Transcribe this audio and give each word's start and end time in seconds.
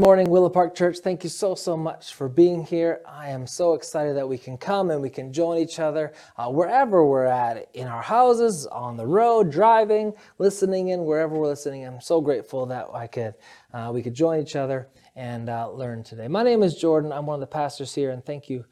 Morning, 0.00 0.30
Willow 0.30 0.48
Park 0.48 0.76
Church. 0.76 0.98
Thank 0.98 1.24
you 1.24 1.28
so, 1.28 1.56
so 1.56 1.76
much 1.76 2.14
for 2.14 2.28
being 2.28 2.64
here. 2.64 3.00
I 3.04 3.30
am 3.30 3.48
so 3.48 3.74
excited 3.74 4.16
that 4.16 4.28
we 4.28 4.38
can 4.38 4.56
come 4.56 4.92
and 4.92 5.02
we 5.02 5.10
can 5.10 5.32
join 5.32 5.58
each 5.58 5.80
other 5.80 6.12
uh, 6.36 6.48
wherever 6.48 7.04
we're 7.04 7.24
at 7.24 7.68
in 7.74 7.88
our 7.88 8.00
houses, 8.00 8.64
on 8.66 8.96
the 8.96 9.04
road, 9.04 9.50
driving, 9.50 10.12
listening 10.38 10.90
in, 10.90 11.04
wherever 11.04 11.36
we're 11.36 11.48
listening. 11.48 11.84
I'm 11.84 12.00
so 12.00 12.20
grateful 12.20 12.64
that 12.66 12.86
I 12.94 13.08
could, 13.08 13.34
uh, 13.74 13.90
we 13.92 14.00
could 14.00 14.14
join 14.14 14.40
each 14.40 14.54
other 14.54 14.86
and 15.16 15.50
uh, 15.50 15.68
learn 15.68 16.04
today. 16.04 16.28
My 16.28 16.44
name 16.44 16.62
is 16.62 16.76
Jordan. 16.76 17.10
I'm 17.10 17.26
one 17.26 17.34
of 17.34 17.40
the 17.40 17.48
pastors 17.48 17.92
here, 17.92 18.12
and 18.12 18.24
thank 18.24 18.48
you, 18.48 18.64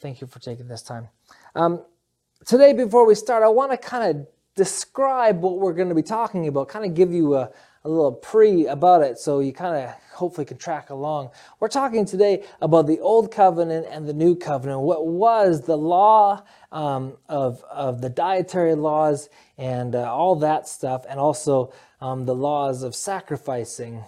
thank 0.00 0.20
you 0.20 0.26
for 0.26 0.38
taking 0.38 0.68
this 0.68 0.82
time. 0.82 1.08
Um, 1.54 1.82
today, 2.44 2.74
before 2.74 3.06
we 3.06 3.14
start, 3.14 3.42
I 3.42 3.48
want 3.48 3.70
to 3.70 3.78
kind 3.78 4.18
of 4.18 4.26
describe 4.54 5.40
what 5.40 5.60
we're 5.60 5.72
going 5.72 5.88
to 5.88 5.94
be 5.94 6.02
talking 6.02 6.46
about, 6.46 6.68
kind 6.68 6.84
of 6.84 6.92
give 6.92 7.10
you 7.10 7.36
a, 7.36 7.50
a 7.84 7.88
little 7.88 8.12
pre 8.12 8.66
about 8.66 9.02
it 9.02 9.18
so 9.18 9.40
you 9.40 9.52
kind 9.52 9.76
of 9.76 9.94
hopefully 10.14 10.46
can 10.46 10.56
track 10.56 10.88
along. 10.88 11.30
We're 11.60 11.68
talking 11.68 12.06
today 12.06 12.44
about 12.62 12.86
the 12.86 12.98
Old 13.00 13.30
Covenant 13.30 13.86
and 13.90 14.08
the 14.08 14.14
New 14.14 14.36
Covenant, 14.36 14.80
what 14.80 15.06
was 15.06 15.60
the 15.60 15.76
law 15.76 16.42
um, 16.72 17.18
of, 17.28 17.62
of 17.70 18.00
the 18.00 18.08
dietary 18.08 18.74
laws 18.74 19.28
and 19.58 19.94
uh, 19.94 20.10
all 20.10 20.34
that 20.36 20.66
stuff, 20.66 21.04
and 21.08 21.20
also 21.20 21.72
um, 22.00 22.24
the 22.24 22.34
laws 22.34 22.82
of 22.82 22.94
sacrificing. 22.94 24.02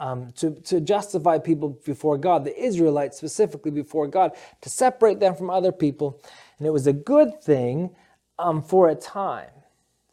Um, 0.00 0.30
to, 0.36 0.52
to 0.60 0.80
justify 0.80 1.38
people 1.38 1.70
before 1.84 2.18
God, 2.18 2.44
the 2.44 2.56
Israelites 2.56 3.16
specifically 3.16 3.72
before 3.72 4.06
God, 4.06 4.30
to 4.60 4.68
separate 4.68 5.18
them 5.18 5.34
from 5.34 5.50
other 5.50 5.72
people. 5.72 6.20
And 6.58 6.68
it 6.68 6.70
was 6.70 6.86
a 6.86 6.92
good 6.92 7.42
thing 7.42 7.90
um, 8.38 8.62
for 8.62 8.88
a 8.90 8.94
time. 8.94 9.50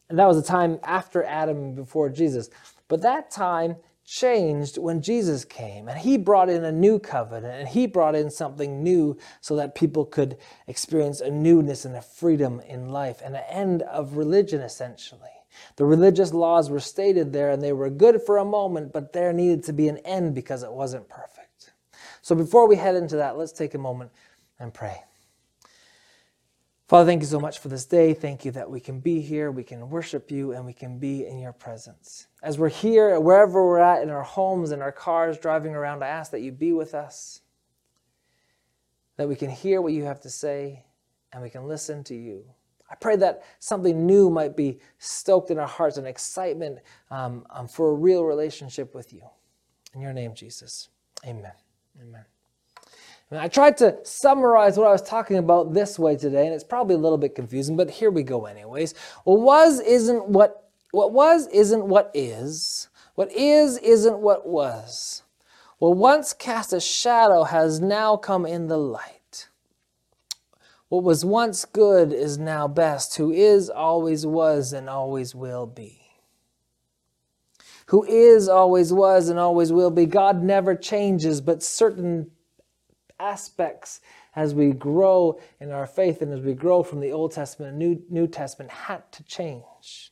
And 0.10 0.18
that 0.18 0.26
was 0.26 0.38
a 0.38 0.44
time 0.44 0.80
after 0.84 1.24
Adam 1.24 1.58
and 1.58 1.76
before 1.76 2.10
Jesus. 2.10 2.50
But 2.88 3.02
that 3.02 3.32
time 3.32 3.78
changed 4.06 4.78
when 4.78 5.02
Jesus 5.02 5.44
came 5.44 5.88
and 5.88 5.98
he 5.98 6.18
brought 6.18 6.50
in 6.50 6.64
a 6.64 6.72
new 6.72 7.00
covenant 7.00 7.60
and 7.60 7.68
he 7.68 7.88
brought 7.88 8.16
in 8.16 8.30
something 8.30 8.84
new 8.84 9.18
so 9.42 9.56
that 9.56 9.74
people 9.74 10.06
could 10.06 10.38
experience 10.68 11.22
a 11.22 11.32
newness 11.32 11.86
and 11.86 11.96
a 11.96 12.02
freedom 12.02 12.62
in 12.68 12.90
life 12.90 13.22
and 13.26 13.36
an 13.36 13.44
end 13.50 13.82
of 13.84 14.16
religion 14.16 14.62
essentially. 14.62 15.30
The 15.78 15.86
religious 15.86 16.34
laws 16.34 16.70
were 16.70 16.80
stated 16.80 17.34
there 17.34 17.50
and 17.50 17.64
they 17.64 17.74
were 17.74 17.90
good 17.90 18.22
for 18.22 18.38
a 18.38 18.46
moment, 18.46 18.94
but 18.94 19.14
there 19.14 19.34
needed 19.34 19.64
to 19.64 19.74
be 19.74 19.88
an 19.88 19.98
end 20.00 20.36
because 20.36 20.64
it 20.64 20.72
wasn't 20.72 21.10
perfect. 21.10 21.72
So 22.22 22.36
before 22.36 22.68
we 22.68 22.76
head 22.76 22.96
into 22.96 23.16
that, 23.18 23.38
let's 23.38 23.52
take 23.52 23.74
a 23.74 23.80
moment 23.80 24.12
and 24.60 24.74
pray. 24.74 25.04
Father, 26.88 27.10
thank 27.10 27.22
you 27.24 27.28
so 27.28 27.40
much 27.40 27.60
for 27.60 27.68
this 27.68 27.86
day. 27.86 28.14
Thank 28.14 28.46
you 28.46 28.52
that 28.52 28.70
we 28.70 28.80
can 28.80 29.00
be 29.00 29.20
here, 29.20 29.52
we 29.52 29.64
can 29.64 29.90
worship 29.90 30.30
you, 30.30 30.52
and 30.52 30.64
we 30.66 30.74
can 30.74 31.00
be 31.00 31.26
in 31.26 31.40
your 31.40 31.54
presence. 31.54 32.28
As 32.44 32.60
we're 32.60 32.70
here, 32.70 33.20
wherever 33.20 33.66
we're 33.66 33.80
at, 33.80 34.04
in 34.04 34.12
our 34.12 34.22
homes, 34.22 34.72
in 34.72 34.84
our 34.84 34.92
cars, 34.92 35.40
driving 35.40 35.74
around, 35.74 36.04
I 36.04 36.08
ask 36.10 36.32
that 36.32 36.42
you 36.42 36.52
be 36.52 36.74
with 36.74 36.94
us, 36.94 37.42
that 39.18 39.28
we 39.28 39.36
can 39.36 39.50
hear 39.50 39.82
what 39.82 39.94
you 39.94 40.04
have 40.04 40.22
to 40.22 40.30
say, 40.30 40.86
and 41.34 41.42
we 41.42 41.50
can 41.50 41.68
listen 41.68 42.04
to 42.04 42.16
you. 42.16 42.46
I 42.90 42.94
pray 42.94 43.16
that 43.16 43.44
something 43.58 44.06
new 44.06 44.30
might 44.30 44.56
be 44.56 44.78
stoked 45.00 45.50
in 45.50 45.58
our 45.58 45.68
hearts, 45.68 45.98
an 45.98 46.06
excitement 46.06 46.80
um, 47.10 47.48
um, 47.50 47.68
for 47.68 47.90
a 47.90 47.96
real 47.96 48.26
relationship 48.26 48.94
with 48.94 49.12
you. 49.12 49.24
In 49.96 50.02
your 50.02 50.14
name, 50.14 50.36
Jesus. 50.36 50.90
Amen. 51.26 51.54
Amen. 52.00 52.26
I 53.32 53.48
tried 53.48 53.78
to 53.78 53.98
summarize 54.04 54.78
what 54.78 54.88
I 54.88 54.92
was 54.92 55.02
talking 55.02 55.38
about 55.38 55.74
this 55.74 55.98
way 55.98 56.16
today, 56.16 56.46
and 56.46 56.54
it's 56.54 56.64
probably 56.64 56.96
a 56.96 57.00
little 57.00 57.18
bit 57.18 57.34
confusing, 57.34 57.76
but 57.76 57.90
here 57.90 58.12
we 58.12 58.22
go 58.22 58.46
anyways. 58.46 58.94
What 59.24 59.42
was 59.42 59.80
isn't 59.80 60.28
what 60.28 60.70
what 60.92 61.12
was 61.12 61.48
isn't 61.48 61.86
what 61.86 62.12
is. 62.14 62.88
What 63.16 63.32
is 63.32 63.78
isn't 63.80 64.20
what 64.20 64.48
was. 64.48 65.24
What 65.80 65.98
once 65.98 66.34
cast 66.34 66.72
a 66.72 66.80
shadow 66.80 67.44
has 67.44 67.80
now 67.80 68.16
come 68.16 68.46
in 68.46 68.68
the 68.68 68.78
light. 68.78 69.50
What 70.88 71.04
was 71.04 71.26
once 71.26 71.66
good 71.66 72.14
is 72.14 72.38
now 72.38 72.68
best, 72.68 73.18
who 73.18 73.32
is, 73.32 73.70
always 73.70 74.26
was, 74.26 74.72
and 74.72 74.90
always 74.90 75.34
will 75.34 75.66
be. 75.66 76.00
Who 77.88 78.06
is, 78.06 78.48
always 78.48 78.94
was, 78.94 79.28
and 79.30 79.40
always 79.40 79.74
will 79.74 79.92
be. 79.92 80.06
God 80.06 80.44
never 80.44 80.76
changes, 80.76 81.42
but 81.42 81.64
certain 81.64 82.32
aspects 83.20 84.02
as 84.36 84.54
we 84.54 84.72
grow 84.72 85.40
in 85.60 85.72
our 85.72 85.88
faith 85.88 86.22
and 86.22 86.34
as 86.34 86.42
we 86.42 86.54
grow 86.54 86.84
from 86.84 87.00
the 87.00 87.12
Old 87.12 87.32
Testament 87.32 87.72
and 87.72 87.80
New, 87.80 88.02
New 88.10 88.28
Testament 88.28 88.72
had 88.72 89.10
to 89.14 89.24
change. 89.24 90.12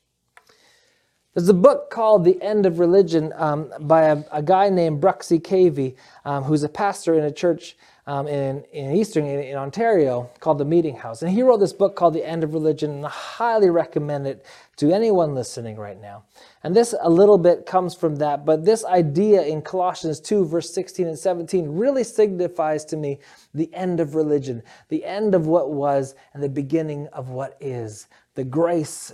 There's 1.33 1.49
a 1.49 1.53
book 1.53 1.89
called 1.89 2.25
The 2.25 2.39
End 2.43 2.67
of 2.67 2.79
Religion 2.79 3.33
um, 3.35 3.71
by 3.79 4.03
a, 4.03 4.23
a, 4.31 4.43
guy 4.43 4.69
named 4.69 5.01
Bruxy 5.01 5.41
Cavey, 5.41 5.95
um, 6.25 6.43
who's 6.43 6.61
a 6.61 6.69
pastor 6.69 7.15
in 7.15 7.23
a 7.23 7.31
church 7.31 7.75
um, 8.05 8.27
in, 8.27 8.63
in 8.73 8.95
Eastern, 8.95 9.25
in, 9.25 9.39
in, 9.39 9.55
Ontario, 9.55 10.29
called 10.39 10.57
The 10.57 10.65
Meeting 10.65 10.95
House. 10.95 11.21
And 11.21 11.31
he 11.31 11.41
wrote 11.41 11.59
this 11.59 11.71
book 11.71 11.95
called 11.95 12.13
The 12.13 12.25
End 12.25 12.43
of 12.43 12.53
Religion, 12.53 12.91
and 12.91 13.05
I 13.05 13.09
highly 13.09 13.69
recommend 13.69 14.27
it 14.27 14.45
to 14.77 14.91
anyone 14.91 15.33
listening 15.33 15.77
right 15.77 15.99
now. 16.01 16.23
And 16.63 16.75
this 16.75 16.93
a 17.01 17.09
little 17.09 17.37
bit 17.37 17.65
comes 17.65 17.95
from 17.95 18.17
that, 18.17 18.45
but 18.45 18.65
this 18.65 18.83
idea 18.83 19.43
in 19.43 19.61
Colossians 19.61 20.19
2, 20.19 20.45
verse 20.45 20.73
16 20.73 21.07
and 21.07 21.17
17 21.17 21.69
really 21.69 22.03
signifies 22.03 22.83
to 22.85 22.97
me 22.97 23.19
the 23.53 23.73
end 23.73 23.99
of 23.99 24.15
religion, 24.15 24.63
the 24.89 25.05
end 25.05 25.33
of 25.33 25.47
what 25.47 25.71
was, 25.71 26.15
and 26.33 26.43
the 26.43 26.49
beginning 26.49 27.07
of 27.07 27.29
what 27.29 27.55
is 27.61 28.07
the 28.35 28.43
grace, 28.43 29.13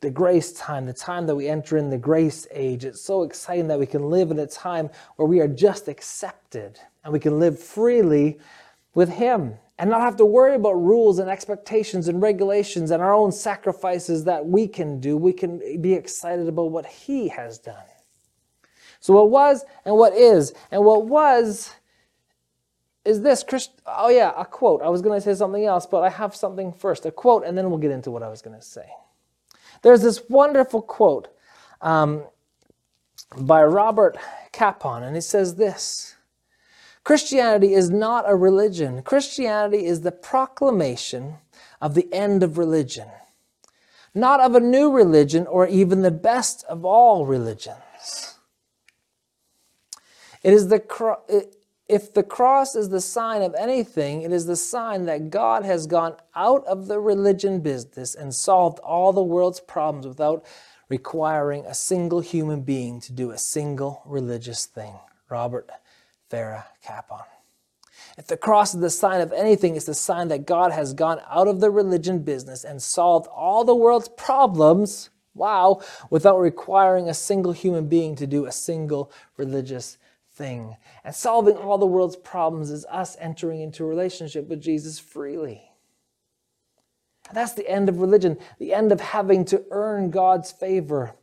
the 0.00 0.10
grace 0.10 0.52
time, 0.52 0.86
the 0.86 0.92
time 0.92 1.26
that 1.26 1.34
we 1.34 1.48
enter 1.48 1.76
in 1.76 1.90
the 1.90 1.98
grace 1.98 2.46
age. 2.52 2.84
It's 2.84 3.00
so 3.00 3.24
exciting 3.24 3.66
that 3.68 3.78
we 3.78 3.86
can 3.86 4.08
live 4.08 4.30
in 4.30 4.38
a 4.38 4.46
time 4.46 4.90
where 5.16 5.26
we 5.26 5.40
are 5.40 5.48
just 5.48 5.88
accepted 5.88 6.78
and 7.04 7.12
we 7.12 7.20
can 7.20 7.38
live 7.38 7.58
freely 7.58 8.38
with 8.94 9.08
Him 9.08 9.54
and 9.78 9.88
not 9.90 10.00
have 10.02 10.16
to 10.16 10.26
worry 10.26 10.54
about 10.54 10.74
rules 10.74 11.18
and 11.18 11.30
expectations 11.30 12.08
and 12.08 12.20
regulations 12.20 12.90
and 12.90 13.02
our 13.02 13.14
own 13.14 13.32
sacrifices 13.32 14.24
that 14.24 14.44
we 14.44 14.68
can 14.68 15.00
do. 15.00 15.16
We 15.16 15.32
can 15.32 15.80
be 15.80 15.94
excited 15.94 16.48
about 16.48 16.70
what 16.70 16.86
He 16.86 17.28
has 17.28 17.58
done. 17.58 17.76
So, 19.00 19.14
what 19.14 19.30
was 19.30 19.64
and 19.84 19.96
what 19.96 20.14
is, 20.14 20.52
and 20.70 20.84
what 20.84 21.06
was 21.06 21.74
is 23.04 23.22
this 23.22 23.42
Christ- 23.42 23.80
oh 23.86 24.08
yeah 24.08 24.32
a 24.36 24.44
quote 24.44 24.82
i 24.82 24.88
was 24.88 25.02
going 25.02 25.18
to 25.18 25.24
say 25.24 25.34
something 25.34 25.64
else 25.64 25.86
but 25.86 26.02
i 26.02 26.08
have 26.08 26.34
something 26.34 26.72
first 26.72 27.06
a 27.06 27.10
quote 27.10 27.44
and 27.44 27.56
then 27.56 27.70
we'll 27.70 27.78
get 27.78 27.90
into 27.90 28.10
what 28.10 28.22
i 28.22 28.28
was 28.28 28.42
going 28.42 28.56
to 28.56 28.64
say 28.64 28.88
there's 29.82 30.02
this 30.02 30.22
wonderful 30.28 30.82
quote 30.82 31.28
um, 31.80 32.24
by 33.38 33.62
robert 33.62 34.16
capon 34.52 35.02
and 35.02 35.14
he 35.14 35.20
says 35.20 35.54
this 35.54 36.16
christianity 37.04 37.74
is 37.74 37.90
not 37.90 38.24
a 38.28 38.34
religion. 38.36 39.02
Christianity 39.02 39.86
is 39.86 40.00
the 40.00 40.12
proclamation 40.12 41.36
of 41.80 41.94
the 41.94 42.12
end 42.12 42.42
of 42.42 42.58
religion. 42.58 43.08
Not 44.14 44.40
of 44.40 44.54
a 44.54 44.60
new 44.60 44.90
religion 44.90 45.46
or 45.46 45.66
even 45.66 46.02
the 46.02 46.10
best 46.10 46.64
of 46.64 46.84
all 46.84 47.26
religions. 47.26 48.36
It 50.42 50.52
is 50.52 50.68
the 50.68 50.82
it, 51.28 51.56
if 51.90 52.14
the 52.14 52.22
cross 52.22 52.76
is 52.76 52.88
the 52.88 53.00
sign 53.00 53.42
of 53.42 53.54
anything, 53.58 54.22
it 54.22 54.32
is 54.32 54.46
the 54.46 54.54
sign 54.54 55.06
that 55.06 55.30
God 55.30 55.64
has 55.64 55.88
gone 55.88 56.14
out 56.36 56.64
of 56.66 56.86
the 56.86 57.00
religion 57.00 57.60
business 57.60 58.14
and 58.14 58.32
solved 58.32 58.78
all 58.78 59.12
the 59.12 59.22
world's 59.22 59.58
problems 59.58 60.06
without 60.06 60.44
requiring 60.88 61.66
a 61.66 61.74
single 61.74 62.20
human 62.20 62.62
being 62.62 63.00
to 63.00 63.12
do 63.12 63.32
a 63.32 63.38
single 63.38 64.02
religious 64.06 64.66
thing. 64.66 64.94
Robert 65.28 65.68
Capon. 66.30 67.24
If 68.16 68.26
the 68.26 68.36
cross 68.36 68.74
is 68.74 68.80
the 68.80 68.90
sign 68.90 69.20
of 69.20 69.32
anything, 69.32 69.76
it's 69.76 69.86
the 69.86 69.94
sign 69.94 70.28
that 70.28 70.46
God 70.46 70.72
has 70.72 70.94
gone 70.94 71.20
out 71.30 71.48
of 71.48 71.60
the 71.60 71.70
religion 71.70 72.20
business 72.20 72.64
and 72.64 72.82
solved 72.82 73.26
all 73.28 73.64
the 73.64 73.74
world's 73.74 74.08
problems, 74.08 75.10
wow, 75.34 75.80
without 76.10 76.38
requiring 76.38 77.08
a 77.08 77.14
single 77.14 77.52
human 77.52 77.88
being 77.88 78.16
to 78.16 78.26
do 78.26 78.46
a 78.46 78.52
single 78.52 79.12
religious 79.36 79.98
thing. 80.32 80.76
And 81.04 81.14
solving 81.14 81.56
all 81.56 81.78
the 81.78 81.86
world's 81.86 82.16
problems 82.16 82.70
is 82.70 82.86
us 82.86 83.16
entering 83.20 83.60
into 83.60 83.84
a 83.84 83.88
relationship 83.88 84.48
with 84.48 84.60
Jesus 84.60 84.98
freely. 84.98 85.70
And 87.28 87.36
that's 87.36 87.54
the 87.54 87.68
end 87.68 87.88
of 87.88 88.00
religion, 88.00 88.38
the 88.58 88.74
end 88.74 88.90
of 88.90 89.00
having 89.00 89.44
to 89.46 89.64
earn 89.70 90.10
God's 90.10 90.50
favor, 90.50 91.14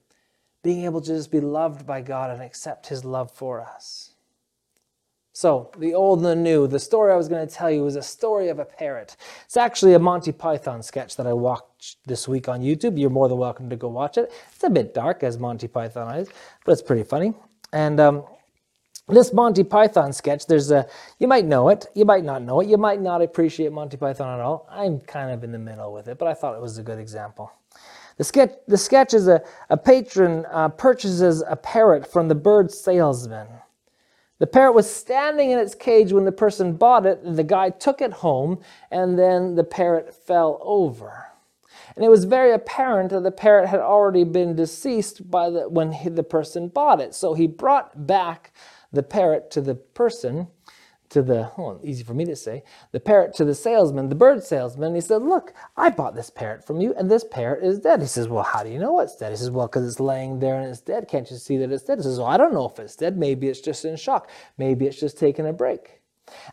being 0.63 0.85
able 0.85 1.01
to 1.01 1.07
just 1.07 1.31
be 1.31 1.41
loved 1.41 1.85
by 1.85 2.01
God 2.01 2.31
and 2.31 2.41
accept 2.41 2.87
His 2.87 3.03
love 3.03 3.31
for 3.31 3.61
us. 3.61 4.06
So, 5.39 5.69
the 5.77 5.93
old 5.93 6.17
and 6.17 6.25
the 6.25 6.35
new. 6.35 6.65
The 6.65 6.79
story 6.79 7.13
I 7.13 7.15
was 7.15 7.27
going 7.27 7.47
to 7.47 7.53
tell 7.53 7.69
you 7.69 7.85
is 7.85 7.95
a 7.95 8.01
story 8.01 8.49
of 8.49 8.57
a 8.57 8.65
parrot. 8.65 9.15
It's 9.45 9.55
actually 9.55 9.93
a 9.93 9.99
Monty 9.99 10.31
Python 10.31 10.81
sketch 10.81 11.15
that 11.15 11.27
I 11.27 11.33
watched 11.33 11.99
this 12.07 12.27
week 12.27 12.49
on 12.49 12.61
YouTube. 12.61 12.99
You're 12.99 13.11
more 13.11 13.29
than 13.29 13.37
welcome 13.37 13.69
to 13.69 13.75
go 13.75 13.87
watch 13.87 14.17
it. 14.17 14.31
It's 14.51 14.63
a 14.63 14.69
bit 14.71 14.95
dark, 14.95 15.21
as 15.21 15.37
Monty 15.37 15.67
Python 15.67 16.15
is, 16.15 16.27
but 16.65 16.71
it's 16.71 16.81
pretty 16.81 17.03
funny. 17.03 17.35
And 17.71 17.99
um, 17.99 18.23
this 19.09 19.31
Monty 19.31 19.63
Python 19.63 20.11
sketch, 20.11 20.47
there's 20.47 20.71
a, 20.71 20.87
you 21.19 21.27
might 21.27 21.45
know 21.45 21.69
it, 21.69 21.85
you 21.93 22.03
might 22.03 22.23
not 22.23 22.41
know 22.41 22.61
it, 22.61 22.67
you 22.67 22.77
might 22.77 22.99
not 22.99 23.21
appreciate 23.21 23.71
Monty 23.71 23.95
Python 23.95 24.39
at 24.39 24.43
all. 24.43 24.67
I'm 24.71 25.01
kind 25.01 25.29
of 25.29 25.43
in 25.43 25.51
the 25.51 25.59
middle 25.59 25.93
with 25.93 26.07
it, 26.07 26.17
but 26.17 26.27
I 26.27 26.33
thought 26.33 26.55
it 26.55 26.61
was 26.63 26.79
a 26.79 26.83
good 26.83 26.97
example. 26.97 27.51
The 28.17 28.23
sketch, 28.23 28.53
the 28.67 28.77
sketch 28.79 29.13
is 29.13 29.27
a, 29.27 29.43
a 29.69 29.77
patron 29.77 30.47
uh, 30.51 30.69
purchases 30.69 31.43
a 31.47 31.55
parrot 31.55 32.11
from 32.11 32.27
the 32.27 32.33
bird 32.33 32.71
salesman. 32.71 33.45
The 34.39 34.47
parrot 34.47 34.75
was 34.75 34.89
standing 34.89 35.51
in 35.51 35.57
its 35.57 35.73
cage 35.73 36.13
when 36.13 36.25
the 36.25 36.31
person 36.31 36.73
bought 36.73 37.05
it, 37.05 37.19
the 37.23 37.43
guy 37.43 37.71
took 37.71 38.01
it 38.01 38.13
home, 38.13 38.59
and 38.91 39.17
then 39.17 39.55
the 39.55 39.63
parrot 39.63 40.13
fell 40.13 40.59
over. 40.61 41.25
And 41.95 42.05
it 42.05 42.09
was 42.09 42.25
very 42.25 42.51
apparent 42.51 43.09
that 43.09 43.23
the 43.23 43.31
parrot 43.31 43.67
had 43.67 43.79
already 43.79 44.23
been 44.23 44.55
deceased 44.55 45.29
by 45.31 45.49
the, 45.49 45.67
when 45.67 45.91
he, 45.91 46.09
the 46.09 46.23
person 46.23 46.67
bought 46.67 47.01
it. 47.01 47.15
So 47.15 47.33
he 47.33 47.47
brought 47.47 48.05
back 48.05 48.53
the 48.93 49.01
parrot 49.01 49.49
to 49.51 49.61
the 49.61 49.73
person, 49.73 50.47
to 51.09 51.21
the, 51.21 51.51
oh, 51.57 51.79
easy 51.83 52.03
for 52.03 52.13
me 52.13 52.25
to 52.25 52.35
say, 52.35 52.63
the 52.91 52.99
parrot 52.99 53.33
to 53.35 53.45
the 53.45 53.55
salesman, 53.55 54.09
the 54.09 54.15
bird 54.15 54.43
salesman. 54.43 54.95
He 54.95 55.01
said, 55.01 55.21
Look, 55.21 55.53
I 55.75 55.89
bought 55.89 56.15
this 56.15 56.29
parrot 56.29 56.65
from 56.65 56.81
you, 56.81 56.93
and 56.97 57.09
this 57.09 57.23
parrot 57.23 57.63
is 57.63 57.79
dead. 57.79 58.01
He 58.01 58.07
says, 58.07 58.27
Well, 58.27 58.43
how 58.43 58.63
do 58.63 58.69
you 58.69 58.79
know 58.79 58.99
it's 58.99 59.15
dead? 59.15 59.31
He 59.31 59.37
says, 59.37 59.51
Well, 59.51 59.67
because 59.67 59.87
it's 59.87 59.99
laying 59.99 60.39
there 60.39 60.59
and 60.59 60.69
it's 60.69 60.81
dead. 60.81 61.07
Can't 61.07 61.29
you 61.29 61.37
see 61.37 61.57
that 61.57 61.71
it's 61.71 61.83
dead? 61.83 61.99
He 61.99 62.03
says, 62.03 62.19
Well, 62.19 62.27
I 62.27 62.37
don't 62.37 62.53
know 62.53 62.67
if 62.67 62.79
it's 62.79 62.95
dead. 62.95 63.17
Maybe 63.17 63.47
it's 63.47 63.61
just 63.61 63.85
in 63.85 63.95
shock. 63.95 64.29
Maybe 64.57 64.85
it's 64.85 64.99
just 64.99 65.17
taking 65.17 65.47
a 65.47 65.53
break. 65.53 66.01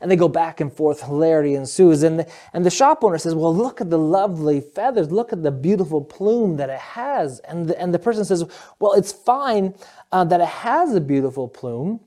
And 0.01 0.11
they 0.11 0.17
go 0.17 0.29
back 0.29 0.61
and 0.61 0.73
forth, 0.73 1.03
hilarity 1.03 1.55
ensues. 1.55 2.03
And 2.03 2.21
the, 2.21 2.29
and 2.53 2.65
the 2.65 2.71
shop 2.71 3.03
owner 3.03 3.19
says, 3.19 3.35
Well, 3.35 3.55
look 3.55 3.81
at 3.81 3.91
the 3.91 3.99
lovely 3.99 4.61
feathers, 4.61 5.11
look 5.11 5.33
at 5.33 5.43
the 5.43 5.51
beautiful 5.51 6.01
plume 6.01 6.57
that 6.57 6.71
it 6.71 6.79
has. 6.79 7.41
And 7.41 7.69
the, 7.69 7.81
and 7.81 7.93
the 7.93 7.99
person 7.99 8.25
says, 8.25 8.45
Well, 8.79 8.93
it's 8.93 9.13
fine 9.13 9.75
uh, 10.13 10.25
that 10.25 10.41
it 10.41 10.49
has 10.49 10.95
a 10.95 11.01
beautiful 11.01 11.49
plume, 11.49 12.01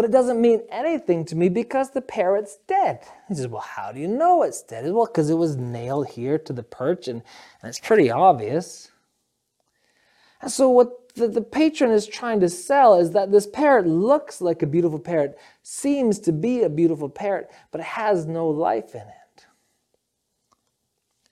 but 0.00 0.08
it 0.08 0.12
doesn't 0.12 0.40
mean 0.40 0.62
anything 0.70 1.26
to 1.26 1.36
me 1.36 1.50
because 1.50 1.90
the 1.90 2.00
parrot's 2.00 2.56
dead. 2.66 3.00
He 3.28 3.34
says, 3.34 3.48
Well, 3.48 3.60
how 3.60 3.92
do 3.92 4.00
you 4.00 4.08
know 4.08 4.42
it's 4.42 4.62
dead? 4.62 4.90
Well, 4.90 5.04
because 5.04 5.28
it 5.28 5.34
was 5.34 5.56
nailed 5.56 6.08
here 6.08 6.38
to 6.38 6.54
the 6.54 6.62
perch, 6.62 7.06
and, 7.06 7.20
and 7.60 7.68
it's 7.68 7.78
pretty 7.78 8.10
obvious. 8.10 8.92
And 10.40 10.50
so, 10.50 10.70
what 10.70 11.14
the, 11.16 11.28
the 11.28 11.42
patron 11.42 11.90
is 11.90 12.06
trying 12.06 12.40
to 12.40 12.48
sell 12.48 12.98
is 12.98 13.10
that 13.10 13.30
this 13.30 13.46
parrot 13.46 13.86
looks 13.86 14.40
like 14.40 14.62
a 14.62 14.66
beautiful 14.66 14.98
parrot, 14.98 15.38
seems 15.62 16.18
to 16.20 16.32
be 16.32 16.62
a 16.62 16.70
beautiful 16.70 17.10
parrot, 17.10 17.50
but 17.70 17.82
it 17.82 17.88
has 17.88 18.24
no 18.24 18.48
life 18.48 18.94
in 18.94 19.02
it. 19.02 19.19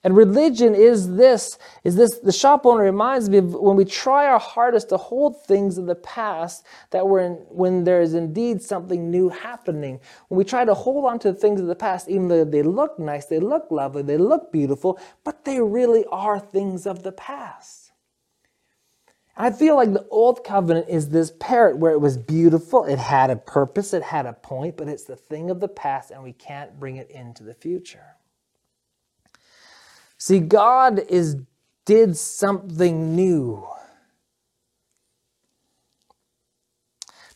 And 0.01 0.15
religion 0.15 0.75
is 0.75 1.15
this, 1.15 1.57
is 1.83 1.97
this, 1.97 2.19
the 2.19 2.31
shop 2.31 2.65
owner 2.65 2.83
reminds 2.83 3.29
me 3.29 3.39
of 3.39 3.53
when 3.53 3.75
we 3.75 3.83
try 3.83 4.27
our 4.27 4.39
hardest 4.39 4.89
to 4.89 4.97
hold 4.97 5.43
things 5.43 5.77
of 5.77 5.87
the 5.87 5.95
past 5.95 6.65
that 6.91 7.05
were 7.05 7.19
in, 7.19 7.33
when 7.49 7.83
there 7.83 8.01
is 8.01 8.13
indeed 8.13 8.61
something 8.61 9.11
new 9.11 9.27
happening. 9.27 9.99
When 10.29 10.37
we 10.37 10.45
try 10.45 10.63
to 10.63 10.73
hold 10.73 11.05
on 11.05 11.19
to 11.19 11.33
things 11.33 11.59
of 11.59 11.67
the 11.67 11.75
past, 11.75 12.07
even 12.07 12.29
though 12.29 12.45
they 12.45 12.63
look 12.63 12.97
nice, 12.97 13.25
they 13.25 13.39
look 13.39 13.71
lovely, 13.71 14.01
they 14.01 14.17
look 14.17 14.53
beautiful, 14.53 14.97
but 15.25 15.43
they 15.43 15.59
really 15.59 16.05
are 16.05 16.39
things 16.39 16.87
of 16.87 17.03
the 17.03 17.11
past. 17.11 17.91
I 19.35 19.51
feel 19.51 19.75
like 19.75 19.91
the 19.91 20.07
old 20.09 20.45
covenant 20.45 20.87
is 20.89 21.09
this 21.09 21.33
parrot 21.39 21.77
where 21.77 21.91
it 21.91 21.99
was 21.99 22.17
beautiful, 22.17 22.85
it 22.85 22.99
had 22.99 23.29
a 23.29 23.35
purpose, 23.35 23.93
it 23.93 24.03
had 24.03 24.25
a 24.25 24.33
point, 24.33 24.77
but 24.77 24.87
it's 24.87 25.05
the 25.05 25.15
thing 25.17 25.49
of 25.49 25.59
the 25.59 25.67
past 25.67 26.11
and 26.11 26.23
we 26.23 26.33
can't 26.33 26.79
bring 26.79 26.95
it 26.95 27.11
into 27.11 27.43
the 27.43 27.53
future. 27.53 28.15
See, 30.19 30.39
God 30.41 30.99
is 31.09 31.37
did 31.85 32.17
something 32.17 33.15
new. 33.15 33.67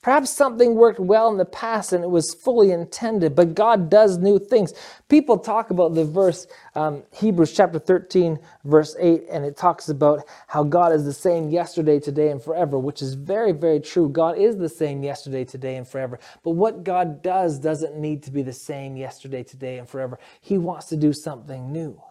Perhaps 0.04 0.32
something 0.32 0.76
worked 0.76 1.00
well 1.00 1.30
in 1.32 1.38
the 1.38 1.46
past 1.46 1.94
and 1.94 2.04
it 2.04 2.10
was 2.10 2.34
fully 2.34 2.72
intended, 2.72 3.36
but 3.36 3.56
God 3.56 3.90
does 3.90 4.18
new 4.18 4.40
things. 4.40 4.74
People 5.10 5.40
talk 5.40 5.72
about 5.72 5.96
the 5.96 6.06
verse, 6.06 6.48
um, 6.76 7.04
Hebrews 7.14 7.54
chapter 7.54 7.80
13, 7.80 8.40
verse 8.66 8.98
8, 9.00 9.24
and 9.32 9.46
it 9.46 9.58
talks 9.58 9.90
about 9.90 10.26
how 10.48 10.64
God 10.64 10.94
is 10.94 11.06
the 11.06 11.14
same 11.14 11.50
yesterday, 11.50 12.02
today, 12.02 12.32
and 12.32 12.44
forever, 12.44 12.78
which 12.78 13.02
is 13.02 13.16
very, 13.16 13.54
very 13.54 13.80
true. 13.80 14.10
God 14.10 14.38
is 14.38 14.58
the 14.58 14.70
same 14.70 15.04
yesterday, 15.04 15.46
today, 15.46 15.78
and 15.78 15.88
forever. 15.88 16.20
But 16.44 16.52
what 16.52 16.84
God 16.84 17.22
does 17.24 17.60
doesn't 17.60 17.98
need 17.98 18.24
to 18.24 18.32
be 18.32 18.44
the 18.44 18.54
same 18.54 18.98
yesterday, 18.98 19.44
today, 19.44 19.80
and 19.80 19.90
forever. 19.90 20.20
He 20.42 20.58
wants 20.58 20.88
to 20.88 20.98
do 20.98 21.14
something 21.14 21.72
new. 21.72 22.02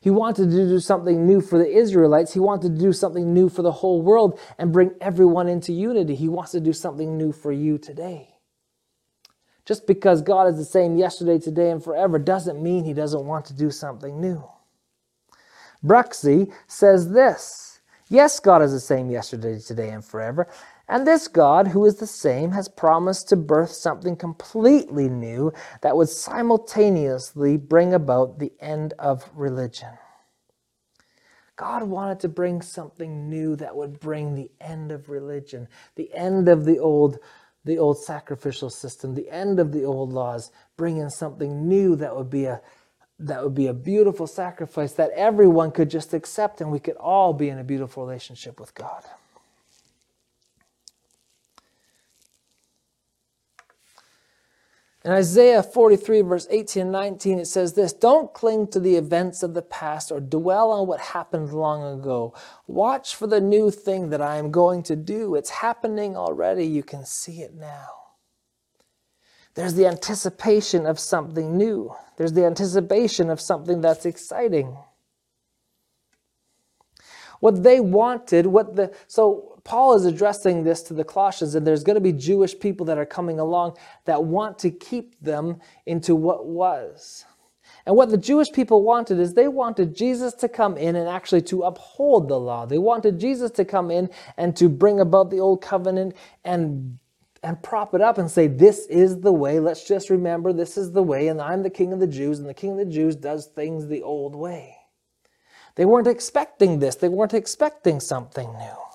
He 0.00 0.10
wanted 0.10 0.50
to 0.50 0.68
do 0.68 0.80
something 0.80 1.26
new 1.26 1.40
for 1.40 1.58
the 1.58 1.68
Israelites. 1.68 2.34
He 2.34 2.40
wanted 2.40 2.76
to 2.76 2.82
do 2.82 2.92
something 2.92 3.34
new 3.34 3.48
for 3.48 3.62
the 3.62 3.72
whole 3.72 4.02
world 4.02 4.40
and 4.58 4.72
bring 4.72 4.92
everyone 5.00 5.48
into 5.48 5.72
unity. 5.72 6.14
He 6.14 6.28
wants 6.28 6.52
to 6.52 6.60
do 6.60 6.72
something 6.72 7.18
new 7.18 7.32
for 7.32 7.52
you 7.52 7.78
today. 7.78 8.34
Just 9.66 9.86
because 9.86 10.22
God 10.22 10.48
is 10.48 10.56
the 10.58 10.64
same 10.64 10.96
yesterday, 10.96 11.38
today, 11.38 11.70
and 11.70 11.82
forever 11.82 12.18
doesn't 12.18 12.62
mean 12.62 12.84
He 12.84 12.94
doesn't 12.94 13.26
want 13.26 13.46
to 13.46 13.54
do 13.54 13.70
something 13.70 14.20
new. 14.20 14.44
Bruxy 15.84 16.52
says 16.66 17.10
this 17.12 17.80
Yes, 18.08 18.40
God 18.40 18.62
is 18.62 18.72
the 18.72 18.80
same 18.80 19.10
yesterday, 19.10 19.58
today, 19.60 19.90
and 19.90 20.04
forever. 20.04 20.48
And 20.88 21.06
this 21.06 21.26
God, 21.26 21.68
who 21.68 21.84
is 21.84 21.96
the 21.96 22.06
same, 22.06 22.52
has 22.52 22.68
promised 22.68 23.28
to 23.28 23.36
birth 23.36 23.72
something 23.72 24.16
completely 24.16 25.08
new 25.08 25.52
that 25.82 25.96
would 25.96 26.08
simultaneously 26.08 27.56
bring 27.56 27.92
about 27.92 28.38
the 28.38 28.52
end 28.60 28.94
of 28.98 29.28
religion. 29.34 29.98
God 31.56 31.84
wanted 31.84 32.20
to 32.20 32.28
bring 32.28 32.62
something 32.62 33.28
new 33.28 33.56
that 33.56 33.74
would 33.74 33.98
bring 33.98 34.34
the 34.34 34.50
end 34.60 34.92
of 34.92 35.08
religion, 35.08 35.68
the 35.96 36.12
end 36.14 36.48
of 36.48 36.64
the 36.66 36.78
old, 36.78 37.18
the 37.64 37.78
old 37.78 37.98
sacrificial 37.98 38.70
system, 38.70 39.14
the 39.14 39.30
end 39.30 39.58
of 39.58 39.72
the 39.72 39.84
old 39.84 40.12
laws, 40.12 40.52
bring 40.76 40.98
in 40.98 41.10
something 41.10 41.66
new 41.66 41.96
that 41.96 42.14
would 42.14 42.30
be 42.30 42.44
a 42.44 42.60
that 43.18 43.42
would 43.42 43.54
be 43.54 43.66
a 43.66 43.72
beautiful 43.72 44.26
sacrifice 44.26 44.92
that 44.92 45.10
everyone 45.12 45.70
could 45.70 45.90
just 45.90 46.12
accept 46.12 46.60
and 46.60 46.70
we 46.70 46.78
could 46.78 46.96
all 46.96 47.32
be 47.32 47.48
in 47.48 47.58
a 47.58 47.64
beautiful 47.64 48.04
relationship 48.04 48.60
with 48.60 48.74
God. 48.74 49.02
In 55.06 55.12
Isaiah 55.12 55.62
43, 55.62 56.22
verse 56.22 56.48
18 56.50 56.82
and 56.82 56.90
19, 56.90 57.38
it 57.38 57.46
says 57.46 57.74
this 57.74 57.92
Don't 57.92 58.34
cling 58.34 58.66
to 58.72 58.80
the 58.80 58.96
events 58.96 59.44
of 59.44 59.54
the 59.54 59.62
past 59.62 60.10
or 60.10 60.18
dwell 60.18 60.72
on 60.72 60.88
what 60.88 60.98
happened 60.98 61.52
long 61.52 61.96
ago. 61.96 62.34
Watch 62.66 63.14
for 63.14 63.28
the 63.28 63.40
new 63.40 63.70
thing 63.70 64.10
that 64.10 64.20
I 64.20 64.36
am 64.36 64.50
going 64.50 64.82
to 64.82 64.96
do. 64.96 65.36
It's 65.36 65.50
happening 65.50 66.16
already. 66.16 66.66
You 66.66 66.82
can 66.82 67.06
see 67.06 67.42
it 67.42 67.54
now. 67.54 67.86
There's 69.54 69.74
the 69.74 69.86
anticipation 69.86 70.86
of 70.86 70.98
something 70.98 71.56
new, 71.56 71.94
there's 72.16 72.32
the 72.32 72.44
anticipation 72.44 73.30
of 73.30 73.40
something 73.40 73.80
that's 73.80 74.06
exciting. 74.06 74.76
What 77.38 77.62
they 77.62 77.78
wanted, 77.78 78.46
what 78.46 78.74
the 78.74 78.92
so 79.06 79.55
Paul 79.66 79.94
is 79.94 80.04
addressing 80.04 80.62
this 80.62 80.80
to 80.84 80.94
the 80.94 81.02
Colossians, 81.02 81.56
and 81.56 81.66
there's 81.66 81.82
going 81.82 81.96
to 81.96 82.00
be 82.00 82.12
Jewish 82.12 82.56
people 82.58 82.86
that 82.86 82.98
are 82.98 83.04
coming 83.04 83.40
along 83.40 83.76
that 84.04 84.22
want 84.22 84.60
to 84.60 84.70
keep 84.70 85.20
them 85.20 85.58
into 85.86 86.14
what 86.14 86.46
was. 86.46 87.24
And 87.84 87.96
what 87.96 88.10
the 88.10 88.16
Jewish 88.16 88.52
people 88.52 88.84
wanted 88.84 89.18
is 89.18 89.34
they 89.34 89.48
wanted 89.48 89.96
Jesus 89.96 90.34
to 90.34 90.48
come 90.48 90.76
in 90.76 90.94
and 90.94 91.08
actually 91.08 91.42
to 91.42 91.64
uphold 91.64 92.28
the 92.28 92.38
law. 92.38 92.64
They 92.64 92.78
wanted 92.78 93.18
Jesus 93.18 93.50
to 93.52 93.64
come 93.64 93.90
in 93.90 94.08
and 94.36 94.56
to 94.56 94.68
bring 94.68 95.00
about 95.00 95.30
the 95.30 95.40
old 95.40 95.62
covenant 95.62 96.14
and 96.44 96.98
and 97.42 97.62
prop 97.62 97.94
it 97.94 98.00
up 98.00 98.18
and 98.18 98.30
say, 98.30 98.46
This 98.46 98.86
is 98.86 99.20
the 99.20 99.32
way. 99.32 99.58
Let's 99.60 99.86
just 99.86 100.10
remember 100.10 100.52
this 100.52 100.76
is 100.76 100.92
the 100.92 101.02
way, 101.02 101.28
and 101.28 101.40
I'm 101.40 101.62
the 101.62 101.70
king 101.70 101.92
of 101.92 102.00
the 102.00 102.06
Jews, 102.06 102.38
and 102.38 102.48
the 102.48 102.54
king 102.54 102.72
of 102.72 102.78
the 102.78 102.92
Jews 102.92 103.16
does 103.16 103.46
things 103.46 103.86
the 103.86 104.02
old 104.02 104.34
way. 104.34 104.76
They 105.74 105.84
weren't 105.84 106.08
expecting 106.08 106.78
this, 106.78 106.96
they 106.96 107.08
weren't 107.08 107.34
expecting 107.34 108.00
something 108.00 108.48
new. 108.52 108.85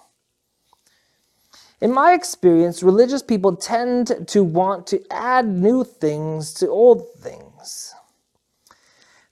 In 1.82 1.92
my 1.92 2.14
experience, 2.14 2.84
religious 2.84 3.24
people 3.24 3.56
tend 3.56 4.28
to 4.28 4.44
want 4.44 4.86
to 4.88 5.02
add 5.10 5.48
new 5.48 5.84
things 5.84 6.54
to 6.56 6.68
old 6.68 7.12
things. 7.16 7.96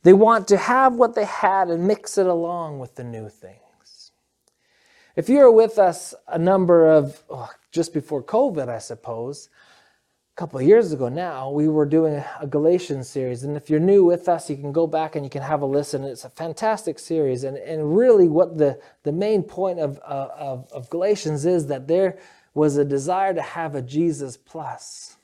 They 0.01 0.13
want 0.13 0.47
to 0.47 0.57
have 0.57 0.95
what 0.95 1.13
they 1.13 1.25
had 1.25 1.69
and 1.69 1.87
mix 1.87 2.17
it 2.17 2.25
along 2.25 2.79
with 2.79 2.95
the 2.95 3.03
new 3.03 3.29
things. 3.29 4.11
If 5.15 5.29
you 5.29 5.39
were 5.39 5.51
with 5.51 5.77
us 5.77 6.15
a 6.27 6.39
number 6.39 6.89
of, 6.89 7.23
oh, 7.29 7.51
just 7.71 7.93
before 7.93 8.23
COVID, 8.23 8.67
I 8.67 8.79
suppose, 8.79 9.49
a 10.33 10.35
couple 10.35 10.59
of 10.59 10.65
years 10.65 10.91
ago 10.91 11.09
now, 11.09 11.51
we 11.51 11.67
were 11.67 11.85
doing 11.85 12.23
a 12.39 12.47
Galatians 12.47 13.09
series. 13.09 13.43
And 13.43 13.57
if 13.57 13.69
you're 13.69 13.79
new 13.81 14.05
with 14.05 14.27
us, 14.27 14.49
you 14.49 14.55
can 14.55 14.71
go 14.71 14.87
back 14.87 15.15
and 15.15 15.23
you 15.23 15.29
can 15.29 15.41
have 15.43 15.61
a 15.61 15.65
listen. 15.67 16.03
It's 16.03 16.23
a 16.23 16.29
fantastic 16.29 16.97
series. 16.97 17.43
And, 17.43 17.57
and 17.57 17.95
really, 17.95 18.29
what 18.29 18.57
the, 18.57 18.79
the 19.03 19.11
main 19.11 19.43
point 19.43 19.79
of, 19.79 19.99
uh, 19.99 20.29
of, 20.35 20.71
of 20.71 20.89
Galatians 20.89 21.45
is 21.45 21.67
that 21.67 21.87
there 21.87 22.17
was 22.53 22.77
a 22.77 22.85
desire 22.85 23.33
to 23.33 23.41
have 23.41 23.75
a 23.75 23.81
Jesus 23.81 24.37
plus. 24.37 25.17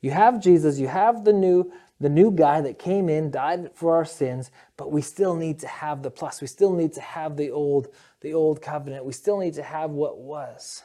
You 0.00 0.10
have 0.10 0.40
Jesus, 0.40 0.78
you 0.78 0.88
have 0.88 1.24
the 1.24 1.32
new 1.32 1.72
the 1.98 2.08
new 2.10 2.30
guy 2.30 2.60
that 2.60 2.78
came 2.78 3.08
in, 3.08 3.30
died 3.30 3.70
for 3.72 3.96
our 3.96 4.04
sins, 4.04 4.50
but 4.76 4.92
we 4.92 5.00
still 5.00 5.34
need 5.34 5.58
to 5.60 5.66
have 5.66 6.02
the 6.02 6.10
plus. 6.10 6.42
We 6.42 6.46
still 6.46 6.74
need 6.74 6.92
to 6.92 7.00
have 7.00 7.36
the 7.36 7.50
old 7.50 7.88
the 8.20 8.34
old 8.34 8.60
covenant. 8.60 9.04
We 9.04 9.12
still 9.12 9.38
need 9.38 9.54
to 9.54 9.62
have 9.62 9.90
what 9.90 10.18
was. 10.18 10.82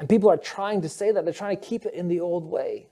And 0.00 0.08
people 0.08 0.30
are 0.30 0.36
trying 0.36 0.80
to 0.82 0.88
say 0.88 1.12
that 1.12 1.24
they're 1.24 1.34
trying 1.34 1.56
to 1.56 1.62
keep 1.62 1.84
it 1.84 1.94
in 1.94 2.08
the 2.08 2.20
old 2.20 2.44
way. 2.44 2.88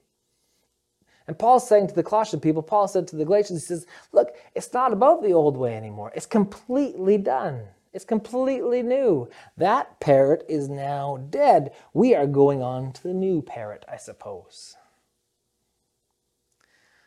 And 1.27 1.39
Paul's 1.39 1.69
saying 1.69 1.89
to 1.89 1.95
the 1.95 2.03
Colossian 2.03 2.41
people, 2.41 2.63
Paul 2.63 2.89
said 2.89 3.07
to 3.09 3.17
the 3.17 3.25
Galatians, 3.25 3.63
he 3.63 3.67
says, 3.67 3.87
Look, 4.13 4.37
it's 4.55 4.73
not 4.73 4.93
about 4.93 5.23
the 5.23 5.33
old 5.33 5.57
way 5.57 5.77
anymore. 5.77 6.13
It's 6.15 6.27
completely 6.27 7.19
done. 7.19 7.63
It's 7.93 8.05
completely 8.05 8.83
new. 8.83 9.29
That 9.57 9.99
parrot 10.01 10.45
is 10.49 10.69
now 10.69 11.25
dead. 11.31 11.73
We 11.93 12.15
are 12.15 12.27
going 12.27 12.63
on 12.63 12.93
to 12.93 13.03
the 13.03 13.15
new 13.15 13.43
parrot, 13.43 13.85
I 13.91 13.97
suppose. 13.97 14.77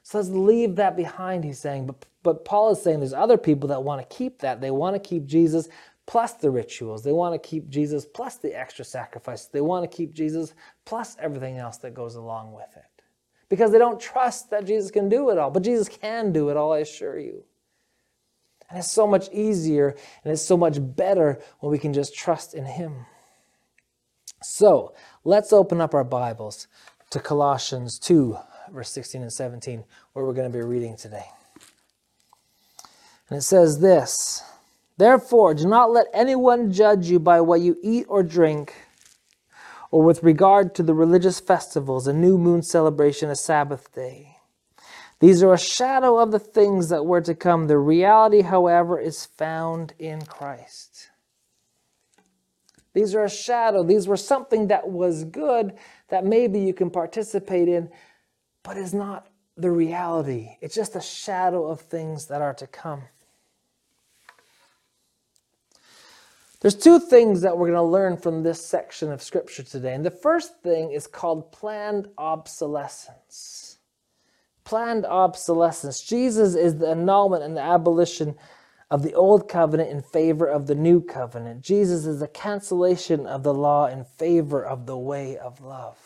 So 0.03 0.17
let's 0.17 0.29
leave 0.29 0.75
that 0.75 0.97
behind, 0.97 1.43
he's 1.43 1.59
saying. 1.59 1.85
But, 1.85 2.05
but 2.23 2.45
Paul 2.45 2.71
is 2.71 2.81
saying 2.81 2.99
there's 2.99 3.13
other 3.13 3.37
people 3.37 3.69
that 3.69 3.83
want 3.83 4.01
to 4.01 4.15
keep 4.15 4.39
that. 4.39 4.59
They 4.59 4.71
want 4.71 4.95
to 4.95 4.99
keep 4.99 5.25
Jesus 5.25 5.69
plus 6.05 6.33
the 6.33 6.49
rituals. 6.49 7.03
They 7.03 7.13
want 7.13 7.41
to 7.41 7.49
keep 7.49 7.69
Jesus 7.69 8.05
plus 8.05 8.35
the 8.37 8.57
extra 8.57 8.83
sacrifices. 8.83 9.47
They 9.47 9.61
want 9.61 9.89
to 9.89 9.95
keep 9.95 10.13
Jesus 10.13 10.53
plus 10.83 11.15
everything 11.19 11.57
else 11.57 11.77
that 11.77 11.93
goes 11.93 12.15
along 12.15 12.53
with 12.53 12.75
it. 12.75 13.03
Because 13.47 13.71
they 13.71 13.77
don't 13.77 13.99
trust 13.99 14.49
that 14.49 14.65
Jesus 14.65 14.91
can 14.91 15.07
do 15.07 15.29
it 15.29 15.37
all. 15.37 15.51
But 15.51 15.63
Jesus 15.63 15.87
can 15.87 16.33
do 16.33 16.49
it 16.49 16.57
all, 16.57 16.73
I 16.73 16.79
assure 16.79 17.19
you. 17.19 17.45
And 18.71 18.79
it's 18.79 18.89
so 18.89 19.05
much 19.05 19.29
easier 19.33 19.97
and 20.23 20.31
it's 20.31 20.41
so 20.41 20.55
much 20.55 20.77
better 20.79 21.41
when 21.59 21.73
we 21.73 21.77
can 21.77 21.91
just 21.91 22.15
trust 22.15 22.53
in 22.53 22.63
Him. 22.63 23.05
So 24.41 24.93
let's 25.25 25.51
open 25.51 25.81
up 25.81 25.93
our 25.93 26.05
Bibles 26.05 26.67
to 27.09 27.19
Colossians 27.19 27.99
2, 27.99 28.37
verse 28.71 28.89
16 28.89 29.23
and 29.23 29.33
17, 29.33 29.83
where 30.13 30.25
we're 30.25 30.33
going 30.33 30.49
to 30.49 30.57
be 30.57 30.63
reading 30.63 30.95
today. 30.95 31.25
And 33.27 33.37
it 33.37 33.41
says 33.41 33.81
this 33.81 34.41
Therefore, 34.95 35.53
do 35.53 35.67
not 35.67 35.91
let 35.91 36.07
anyone 36.13 36.71
judge 36.71 37.09
you 37.09 37.19
by 37.19 37.41
what 37.41 37.59
you 37.59 37.75
eat 37.83 38.05
or 38.07 38.23
drink, 38.23 38.73
or 39.91 40.01
with 40.01 40.23
regard 40.23 40.73
to 40.75 40.83
the 40.83 40.93
religious 40.93 41.41
festivals, 41.41 42.07
a 42.07 42.13
new 42.13 42.37
moon 42.37 42.61
celebration, 42.61 43.29
a 43.29 43.35
Sabbath 43.35 43.93
day 43.93 44.30
these 45.21 45.43
are 45.43 45.53
a 45.53 45.59
shadow 45.59 46.17
of 46.17 46.31
the 46.31 46.39
things 46.39 46.89
that 46.89 47.05
were 47.05 47.21
to 47.21 47.35
come. 47.35 47.67
The 47.67 47.77
reality, 47.77 48.41
however, 48.41 48.99
is 48.99 49.23
found 49.23 49.93
in 49.99 50.25
Christ. 50.25 51.11
These 52.93 53.13
are 53.13 53.23
a 53.23 53.29
shadow. 53.29 53.83
These 53.83 54.07
were 54.07 54.17
something 54.17 54.67
that 54.67 54.89
was 54.89 55.23
good 55.23 55.73
that 56.09 56.25
maybe 56.25 56.59
you 56.59 56.73
can 56.73 56.89
participate 56.89 57.67
in, 57.67 57.91
but 58.63 58.77
is 58.77 58.95
not 58.95 59.27
the 59.55 59.69
reality. 59.69 60.57
It's 60.59 60.73
just 60.73 60.95
a 60.95 61.01
shadow 61.01 61.69
of 61.69 61.81
things 61.81 62.25
that 62.25 62.41
are 62.41 62.55
to 62.55 62.65
come. 62.65 63.03
There's 66.61 66.75
two 66.75 66.99
things 66.99 67.41
that 67.41 67.55
we're 67.55 67.67
going 67.67 67.77
to 67.77 67.83
learn 67.83 68.17
from 68.17 68.41
this 68.41 68.65
section 68.65 69.11
of 69.11 69.21
Scripture 69.21 69.63
today. 69.63 69.93
And 69.93 70.03
the 70.03 70.09
first 70.09 70.63
thing 70.63 70.91
is 70.91 71.05
called 71.05 71.51
planned 71.51 72.07
obsolescence 72.17 73.70
planned 74.63 75.05
obsolescence. 75.05 76.01
Jesus 76.01 76.55
is 76.55 76.77
the 76.77 76.91
annulment 76.91 77.43
and 77.43 77.55
the 77.57 77.61
abolition 77.61 78.35
of 78.89 79.03
the 79.03 79.13
old 79.13 79.47
covenant 79.47 79.89
in 79.89 80.01
favor 80.01 80.45
of 80.45 80.67
the 80.67 80.75
new 80.75 81.01
covenant. 81.01 81.61
Jesus 81.61 82.05
is 82.05 82.19
the 82.19 82.27
cancellation 82.27 83.25
of 83.25 83.43
the 83.43 83.53
law 83.53 83.87
in 83.87 84.03
favor 84.03 84.63
of 84.63 84.85
the 84.85 84.97
way 84.97 85.37
of 85.37 85.61
love. 85.61 85.97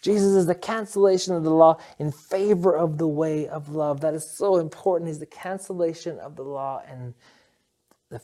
Jesus 0.00 0.32
is 0.32 0.46
the 0.46 0.54
cancellation 0.54 1.34
of 1.34 1.44
the 1.44 1.50
law 1.50 1.78
in 1.98 2.10
favor 2.10 2.76
of 2.76 2.98
the 2.98 3.06
way 3.06 3.48
of 3.48 3.68
love. 3.68 4.00
That 4.00 4.14
is 4.14 4.28
so 4.28 4.56
important. 4.56 5.08
He's 5.08 5.20
the 5.20 5.26
cancellation 5.26 6.18
of 6.18 6.34
the 6.36 6.42
law 6.42 6.82
and 6.88 7.14
the 8.10 8.20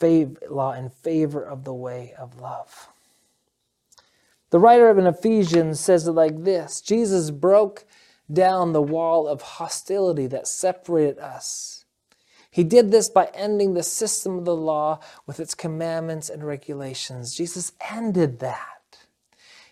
fav- 0.00 0.38
law 0.48 0.72
in 0.72 0.88
favor 0.88 1.42
of 1.42 1.64
the 1.64 1.74
way 1.74 2.14
of 2.18 2.40
love. 2.40 2.88
The 4.50 4.60
writer 4.60 4.88
of 4.88 4.98
an 4.98 5.06
Ephesians 5.06 5.80
says 5.80 6.06
it 6.06 6.12
like 6.12 6.44
this 6.44 6.80
Jesus 6.80 7.30
broke 7.30 7.84
down 8.32 8.72
the 8.72 8.82
wall 8.82 9.26
of 9.26 9.42
hostility 9.42 10.26
that 10.28 10.46
separated 10.46 11.18
us. 11.18 11.84
He 12.50 12.64
did 12.64 12.90
this 12.90 13.08
by 13.08 13.30
ending 13.32 13.74
the 13.74 13.82
system 13.82 14.38
of 14.38 14.44
the 14.44 14.56
law 14.56 15.00
with 15.26 15.38
its 15.38 15.54
commandments 15.54 16.28
and 16.28 16.44
regulations. 16.44 17.34
Jesus 17.34 17.72
ended 17.90 18.40
that. 18.40 18.98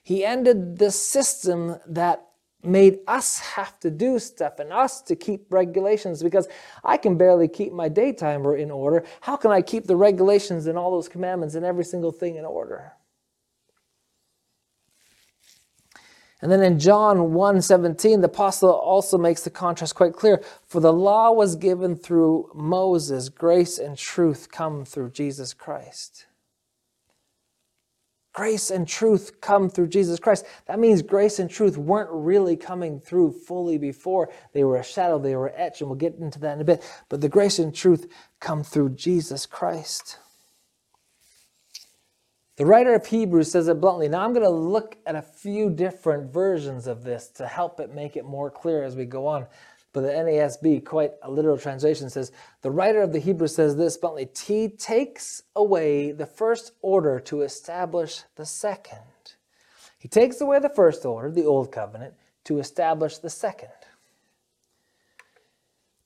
He 0.02 0.24
ended 0.24 0.78
the 0.78 0.90
system 0.90 1.76
that 1.86 2.24
made 2.62 2.98
us 3.06 3.38
have 3.38 3.78
to 3.80 3.90
do 3.90 4.18
stuff 4.18 4.58
and 4.58 4.72
us 4.72 5.00
to 5.02 5.16
keep 5.16 5.46
regulations 5.50 6.22
because 6.22 6.48
I 6.84 6.96
can 6.96 7.16
barely 7.16 7.48
keep 7.48 7.72
my 7.72 7.88
daytimer 7.88 8.56
in 8.56 8.70
order. 8.70 9.04
How 9.20 9.36
can 9.36 9.50
I 9.50 9.62
keep 9.62 9.86
the 9.86 9.96
regulations 9.96 10.66
and 10.66 10.78
all 10.78 10.90
those 10.90 11.08
commandments 11.08 11.54
and 11.54 11.64
every 11.64 11.84
single 11.84 12.12
thing 12.12 12.36
in 12.36 12.44
order? 12.44 12.92
And 16.40 16.52
then 16.52 16.62
in 16.62 16.78
John 16.78 17.32
1:17, 17.32 18.20
the 18.20 18.26
apostle 18.26 18.70
also 18.70 19.18
makes 19.18 19.42
the 19.42 19.50
contrast 19.50 19.94
quite 19.94 20.14
clear. 20.14 20.40
For 20.66 20.80
the 20.80 20.92
law 20.92 21.32
was 21.32 21.56
given 21.56 21.96
through 21.96 22.50
Moses, 22.54 23.28
grace 23.28 23.78
and 23.78 23.96
truth 23.96 24.48
come 24.50 24.84
through 24.84 25.10
Jesus 25.10 25.52
Christ. 25.52 26.26
Grace 28.32 28.70
and 28.70 28.86
truth 28.86 29.40
come 29.40 29.68
through 29.68 29.88
Jesus 29.88 30.20
Christ. 30.20 30.46
That 30.66 30.78
means 30.78 31.02
grace 31.02 31.40
and 31.40 31.50
truth 31.50 31.76
weren't 31.76 32.10
really 32.12 32.56
coming 32.56 33.00
through 33.00 33.32
fully 33.32 33.78
before. 33.78 34.30
They 34.52 34.62
were 34.62 34.76
a 34.76 34.84
shadow, 34.84 35.18
they 35.18 35.34
were 35.34 35.52
etched, 35.56 35.80
and 35.80 35.90
we'll 35.90 35.98
get 35.98 36.14
into 36.14 36.38
that 36.40 36.54
in 36.54 36.60
a 36.60 36.64
bit. 36.64 36.84
But 37.08 37.20
the 37.20 37.28
grace 37.28 37.58
and 37.58 37.74
truth 37.74 38.06
come 38.38 38.62
through 38.62 38.90
Jesus 38.90 39.44
Christ. 39.44 40.18
The 42.58 42.66
writer 42.66 42.92
of 42.92 43.06
Hebrews 43.06 43.52
says 43.52 43.68
it 43.68 43.80
bluntly. 43.80 44.08
Now, 44.08 44.24
I'm 44.24 44.32
going 44.32 44.44
to 44.44 44.50
look 44.50 44.96
at 45.06 45.14
a 45.14 45.22
few 45.22 45.70
different 45.70 46.32
versions 46.32 46.88
of 46.88 47.04
this 47.04 47.28
to 47.36 47.46
help 47.46 47.78
it 47.78 47.94
make 47.94 48.16
it 48.16 48.24
more 48.24 48.50
clear 48.50 48.82
as 48.82 48.96
we 48.96 49.04
go 49.04 49.28
on. 49.28 49.46
But 49.92 50.00
the 50.00 50.08
NASB, 50.08 50.84
quite 50.84 51.12
a 51.22 51.30
literal 51.30 51.56
translation, 51.56 52.10
says 52.10 52.32
the 52.62 52.72
writer 52.72 53.00
of 53.00 53.12
the 53.12 53.20
Hebrews 53.20 53.54
says 53.54 53.76
this 53.76 53.96
bluntly 53.96 54.28
He 54.44 54.68
takes 54.68 55.40
away 55.54 56.10
the 56.10 56.26
first 56.26 56.72
order 56.82 57.20
to 57.20 57.42
establish 57.42 58.24
the 58.34 58.44
second. 58.44 58.98
He 59.96 60.08
takes 60.08 60.40
away 60.40 60.58
the 60.58 60.68
first 60.68 61.06
order, 61.06 61.30
the 61.30 61.44
old 61.44 61.70
covenant, 61.70 62.14
to 62.44 62.58
establish 62.58 63.18
the 63.18 63.30
second. 63.30 63.70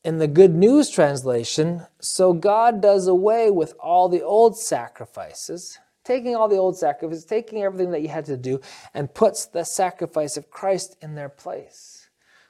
In 0.05 0.19
the 0.19 0.29
Good 0.29 0.55
News 0.55 0.91
translation, 0.91 1.87
so 1.99 2.35
God 2.35 2.83
does 2.83 3.07
away 3.07 3.51
with 3.51 3.75
all 3.81 4.11
the 4.11 4.23
old 4.23 4.59
sacrifices 4.59 5.79
taking 6.05 6.37
all 6.37 6.49
the 6.49 6.57
old 6.57 6.77
sacrifices, 6.77 7.25
taking 7.25 7.63
everything 7.63 7.91
that 7.93 8.03
you 8.03 8.09
had 8.09 8.25
to 8.27 8.37
do, 8.37 8.61
and 8.95 9.13
puts 9.15 9.47
the 9.47 9.65
sacrifice 9.65 10.37
of 10.37 10.51
Christ 10.51 10.97
in 11.01 11.15
their 11.15 11.29
place. 11.29 12.09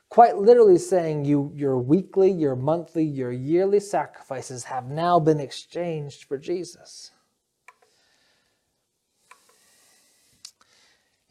Quite 0.09 0.37
literally 0.37 0.79
saying 0.79 1.25
you, 1.25 1.51
your 1.55 1.79
weekly, 1.79 2.31
your 2.31 2.55
monthly, 2.55 3.05
your 3.05 3.33
yearly 3.33 3.81
sacrifices 3.81 4.65
have 4.65 4.91
now 4.91 5.19
been 5.19 5.41
exchanged 5.41 6.25
for 6.25 6.37
Jesus. 6.37 7.13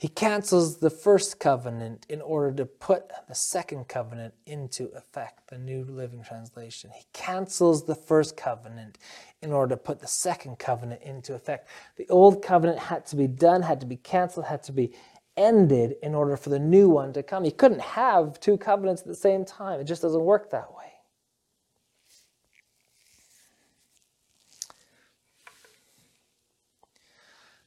He 0.02 0.08
cancels 0.08 0.78
the 0.78 0.90
first 0.90 1.40
covenant 1.40 2.08
in 2.10 2.22
order 2.22 2.52
to 2.54 2.66
put 2.66 3.12
the 3.28 3.36
second 3.36 3.88
covenant 3.88 4.34
into 4.48 4.86
effect, 4.96 5.52
the 5.52 5.60
New 5.60 5.84
Living 5.84 6.24
Translation. 6.24 6.90
He 6.92 7.06
cancels 7.14 7.86
the 7.86 7.94
first 7.94 8.36
covenant 8.36 8.98
in 9.44 9.54
order 9.54 9.76
to 9.76 9.78
put 9.78 10.00
the 10.00 10.08
second 10.08 10.58
covenant 10.58 11.04
into 11.04 11.36
effect. 11.36 11.70
The 11.98 12.10
old 12.10 12.42
covenant 12.42 12.80
had 12.80 13.06
to 13.08 13.16
be 13.16 13.28
done, 13.28 13.62
had 13.62 13.80
to 13.82 13.86
be 13.86 13.98
canceled, 13.98 14.48
had 14.48 14.64
to 14.64 14.72
be 14.72 14.92
ended 15.38 15.94
in 16.02 16.16
order 16.16 16.36
for 16.36 16.50
the 16.50 16.58
new 16.58 16.90
one 16.90 17.14
to 17.14 17.22
come. 17.22 17.46
You 17.46 17.52
couldn't 17.52 17.82
have 17.82 18.40
two 18.40 18.58
covenants 18.58 19.04
at 19.04 19.08
the 19.08 19.14
same 19.14 19.46
time, 19.46 19.80
it 19.80 19.84
just 19.84 20.02
doesn't 20.02 20.24
work 20.24 20.50
that 20.50 20.74
way. 20.76 20.91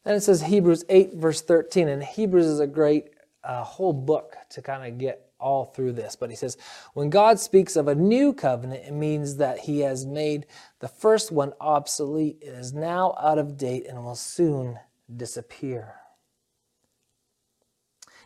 Then 0.04 0.14
it 0.14 0.20
says 0.20 0.42
Hebrews 0.42 0.84
8, 0.88 1.14
verse 1.14 1.40
13. 1.42 1.88
And 1.88 2.02
Hebrews 2.02 2.46
is 2.46 2.60
a 2.60 2.66
great 2.66 3.10
uh, 3.42 3.64
whole 3.64 3.92
book 3.92 4.36
to 4.50 4.62
kind 4.62 4.90
of 4.90 4.98
get 4.98 5.30
all 5.40 5.66
through 5.66 5.92
this. 5.92 6.16
But 6.16 6.30
he 6.30 6.36
says, 6.36 6.56
when 6.94 7.10
God 7.10 7.38
speaks 7.38 7.76
of 7.76 7.88
a 7.88 7.94
new 7.94 8.32
covenant, 8.32 8.84
it 8.86 8.92
means 8.92 9.36
that 9.36 9.60
he 9.60 9.80
has 9.80 10.06
made 10.06 10.46
the 10.80 10.88
first 10.88 11.32
one 11.32 11.52
obsolete. 11.60 12.38
It 12.40 12.54
is 12.54 12.72
now 12.72 13.14
out 13.20 13.38
of 13.38 13.56
date 13.56 13.86
and 13.88 14.02
will 14.04 14.14
soon 14.14 14.78
disappear. 15.14 15.94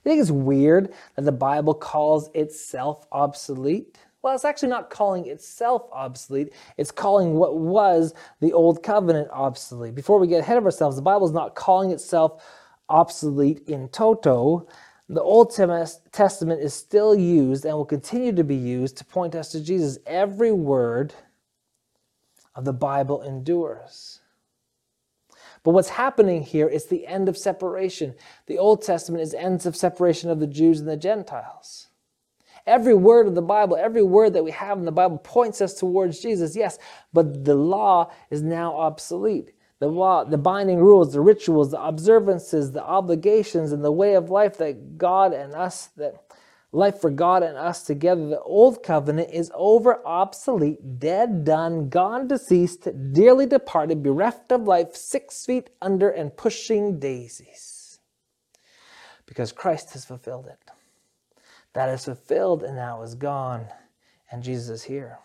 You 0.04 0.12
think 0.12 0.20
it's 0.20 0.30
weird 0.30 0.94
that 1.16 1.22
the 1.22 1.32
Bible 1.32 1.74
calls 1.74 2.30
itself 2.34 3.06
obsolete? 3.10 3.98
Well, 4.22 4.34
it's 4.34 4.44
actually 4.44 4.70
not 4.70 4.90
calling 4.90 5.26
itself 5.26 5.88
obsolete. 5.92 6.52
It's 6.76 6.90
calling 6.90 7.34
what 7.34 7.56
was 7.58 8.14
the 8.40 8.52
old 8.52 8.82
covenant 8.82 9.28
obsolete. 9.30 9.94
Before 9.94 10.18
we 10.18 10.26
get 10.26 10.40
ahead 10.40 10.58
of 10.58 10.64
ourselves, 10.64 10.96
the 10.96 11.02
Bible 11.02 11.26
is 11.26 11.32
not 11.32 11.54
calling 11.54 11.92
itself 11.92 12.42
obsolete 12.88 13.62
in 13.68 13.88
toto. 13.90 14.66
The 15.08 15.22
Old 15.22 15.54
Testament 15.54 16.60
is 16.60 16.74
still 16.74 17.14
used 17.14 17.64
and 17.64 17.74
will 17.74 17.84
continue 17.86 18.32
to 18.32 18.44
be 18.44 18.56
used 18.56 18.98
to 18.98 19.04
point 19.04 19.34
us 19.34 19.52
to 19.52 19.60
Jesus. 19.60 19.98
Every 20.06 20.52
word 20.52 21.14
of 22.54 22.64
the 22.64 22.72
Bible 22.72 23.22
endures. 23.22 24.20
But 25.64 25.70
what's 25.72 25.90
happening 25.90 26.42
here 26.42 26.68
is 26.68 26.86
the 26.86 27.06
end 27.06 27.28
of 27.28 27.38
separation. 27.38 28.14
The 28.46 28.58
Old 28.58 28.82
Testament 28.82 29.22
is 29.22 29.32
ends 29.32 29.64
of 29.64 29.76
separation 29.76 30.28
of 30.28 30.40
the 30.40 30.46
Jews 30.46 30.80
and 30.80 30.88
the 30.88 30.96
Gentiles. 30.96 31.87
Every 32.68 32.94
word 32.94 33.26
of 33.26 33.34
the 33.34 33.42
Bible, 33.42 33.76
every 33.76 34.02
word 34.02 34.34
that 34.34 34.44
we 34.44 34.50
have 34.50 34.78
in 34.78 34.84
the 34.84 34.92
Bible 34.92 35.18
points 35.18 35.60
us 35.60 35.74
towards 35.74 36.20
Jesus, 36.20 36.54
yes, 36.54 36.78
but 37.12 37.44
the 37.44 37.54
law 37.54 38.12
is 38.30 38.42
now 38.42 38.76
obsolete. 38.76 39.52
The 39.80 39.88
law, 39.88 40.24
the 40.24 40.38
binding 40.38 40.78
rules, 40.78 41.12
the 41.12 41.20
rituals, 41.20 41.70
the 41.70 41.82
observances, 41.82 42.72
the 42.72 42.84
obligations, 42.84 43.72
and 43.72 43.84
the 43.84 43.92
way 43.92 44.14
of 44.14 44.28
life 44.28 44.58
that 44.58 44.98
God 44.98 45.32
and 45.32 45.54
us 45.54 45.86
that 45.96 46.22
life 46.72 47.00
for 47.00 47.10
God 47.10 47.42
and 47.42 47.56
us 47.56 47.84
together. 47.84 48.28
The 48.28 48.40
old 48.40 48.82
covenant 48.82 49.30
is 49.32 49.50
over, 49.54 50.06
obsolete, 50.06 50.98
dead, 50.98 51.44
done, 51.44 51.88
gone, 51.88 52.28
deceased, 52.28 52.88
dearly 53.12 53.46
departed, 53.46 54.02
bereft 54.02 54.52
of 54.52 54.62
life, 54.62 54.94
six 54.94 55.46
feet 55.46 55.70
under, 55.80 56.10
and 56.10 56.36
pushing 56.36 56.98
daisies. 56.98 58.00
Because 59.26 59.52
Christ 59.52 59.92
has 59.92 60.04
fulfilled 60.04 60.46
it. 60.46 60.58
That 61.74 61.88
is 61.90 62.04
fulfilled 62.04 62.62
and 62.62 62.76
now 62.76 63.02
is 63.02 63.14
gone, 63.14 63.66
and 64.30 64.42
Jesus 64.42 64.68
is 64.68 64.82
here. 64.84 65.18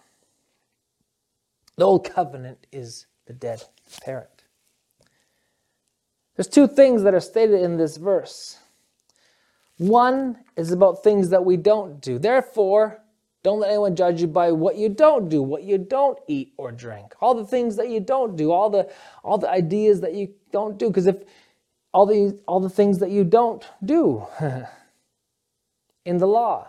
The 1.77 1.85
old 1.85 2.09
covenant 2.09 2.67
is 2.71 3.07
the 3.25 3.33
dead 3.33 3.63
parent. 4.03 4.43
There's 6.35 6.47
two 6.47 6.67
things 6.67 7.03
that 7.03 7.13
are 7.13 7.19
stated 7.19 7.61
in 7.61 7.77
this 7.77 7.97
verse. 7.97 8.59
One 9.77 10.37
is 10.55 10.71
about 10.71 11.03
things 11.03 11.29
that 11.29 11.45
we 11.45 11.57
don't 11.57 12.01
do. 12.01 12.19
Therefore, 12.19 12.99
don't 13.43 13.59
let 13.59 13.69
anyone 13.69 13.95
judge 13.95 14.21
you 14.21 14.27
by 14.27 14.51
what 14.51 14.77
you 14.77 14.89
don't 14.89 15.29
do, 15.29 15.41
what 15.41 15.63
you 15.63 15.77
don't 15.77 16.17
eat 16.27 16.53
or 16.57 16.71
drink. 16.71 17.13
All 17.19 17.35
the 17.35 17.45
things 17.45 17.75
that 17.75 17.89
you 17.89 17.99
don't 17.99 18.35
do, 18.37 18.51
all 18.51 18.69
the 18.69 18.89
all 19.23 19.37
the 19.37 19.49
ideas 19.49 20.01
that 20.01 20.13
you 20.13 20.33
don't 20.51 20.77
do 20.77 20.87
because 20.87 21.07
if 21.07 21.17
all 21.93 22.05
the 22.05 22.39
all 22.47 22.61
the 22.61 22.69
things 22.69 22.99
that 22.99 23.11
you 23.11 23.23
don't 23.23 23.65
do 23.83 24.25
in 26.05 26.17
the 26.17 26.27
law. 26.27 26.67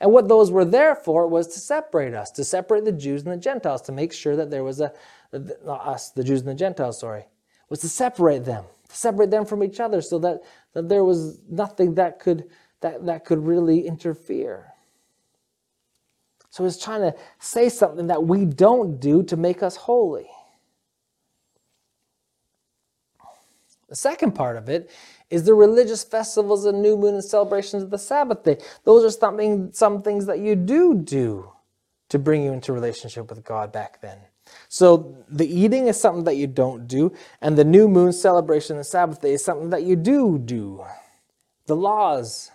And 0.00 0.12
what 0.12 0.28
those 0.28 0.50
were 0.50 0.64
there 0.64 0.94
for 0.94 1.26
was 1.26 1.48
to 1.48 1.60
separate 1.60 2.14
us, 2.14 2.30
to 2.32 2.44
separate 2.44 2.84
the 2.84 2.92
Jews 2.92 3.22
and 3.22 3.32
the 3.32 3.36
Gentiles, 3.36 3.82
to 3.82 3.92
make 3.92 4.12
sure 4.12 4.36
that 4.36 4.50
there 4.50 4.64
was 4.64 4.80
a 4.80 4.92
not 5.32 5.86
uh, 5.86 5.90
us, 5.90 6.10
the 6.10 6.24
Jews 6.24 6.40
and 6.40 6.48
the 6.48 6.54
Gentiles, 6.54 6.98
sorry, 6.98 7.26
was 7.68 7.80
to 7.80 7.88
separate 7.88 8.44
them 8.44 8.64
to 8.90 8.96
separate 8.96 9.30
them 9.30 9.44
from 9.46 9.62
each 9.62 9.80
other 9.80 10.02
so 10.02 10.18
that, 10.18 10.42
that 10.72 10.88
there 10.88 11.04
was 11.04 11.40
nothing 11.48 11.94
that 11.94 12.18
could, 12.18 12.48
that, 12.80 13.06
that 13.06 13.24
could 13.24 13.38
really 13.38 13.86
interfere. 13.86 14.72
So 16.50 16.64
he's 16.64 16.76
trying 16.76 17.02
to 17.02 17.14
say 17.38 17.68
something 17.68 18.08
that 18.08 18.24
we 18.24 18.44
don't 18.44 18.98
do 19.00 19.22
to 19.24 19.36
make 19.36 19.62
us 19.62 19.76
holy. 19.76 20.28
The 23.88 23.96
second 23.96 24.32
part 24.32 24.56
of 24.56 24.68
it 24.68 24.90
is 25.30 25.44
the 25.44 25.54
religious 25.54 26.04
festivals 26.04 26.66
and 26.66 26.82
new 26.82 26.96
moon 26.96 27.14
and 27.14 27.24
celebrations 27.24 27.82
of 27.82 27.90
the 27.90 27.98
Sabbath 27.98 28.42
day. 28.42 28.58
Those 28.84 29.04
are 29.04 29.16
something, 29.16 29.70
some 29.72 30.02
things 30.02 30.26
that 30.26 30.40
you 30.40 30.56
do 30.56 30.94
do 30.94 31.52
to 32.08 32.18
bring 32.18 32.42
you 32.42 32.52
into 32.52 32.72
relationship 32.72 33.30
with 33.30 33.44
God 33.44 33.72
back 33.72 34.00
then. 34.00 34.18
So 34.68 35.24
the 35.28 35.46
eating 35.46 35.86
is 35.86 36.00
something 36.00 36.24
that 36.24 36.36
you 36.36 36.48
don't 36.48 36.88
do, 36.88 37.12
and 37.40 37.56
the 37.56 37.64
new 37.64 37.88
moon 37.88 38.12
celebration, 38.12 38.76
and 38.76 38.84
Sabbath 38.84 39.20
day, 39.20 39.32
is 39.34 39.44
something 39.44 39.70
that 39.70 39.84
you 39.84 39.94
do 39.94 40.38
do. 40.38 40.84
The 41.66 41.76
laws 41.76 42.50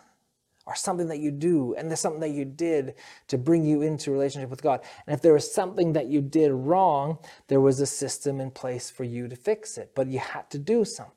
are 0.67 0.75
something 0.75 1.07
that 1.07 1.19
you 1.19 1.31
do, 1.31 1.73
and 1.75 1.89
there's 1.89 2.01
something 2.01 2.19
that 2.21 2.31
you 2.31 2.43
did 2.43 2.95
to 3.27 3.37
bring 3.37 3.63
you 3.63 3.81
into 3.81 4.11
relationship 4.11 4.49
with 4.49 4.61
God. 4.61 4.81
And 5.07 5.13
if 5.13 5.21
there 5.21 5.33
was 5.33 5.53
something 5.53 5.93
that 5.93 6.07
you 6.07 6.21
did 6.21 6.51
wrong, 6.51 7.19
there 7.47 7.61
was 7.61 7.79
a 7.79 7.85
system 7.85 8.41
in 8.41 8.51
place 8.51 8.89
for 8.89 9.05
you 9.05 9.29
to 9.29 9.35
fix 9.35 9.77
it, 9.77 9.91
but 9.95 10.07
you 10.07 10.19
had 10.19 10.49
to 10.49 10.57
do 10.57 10.83
something. 10.83 11.14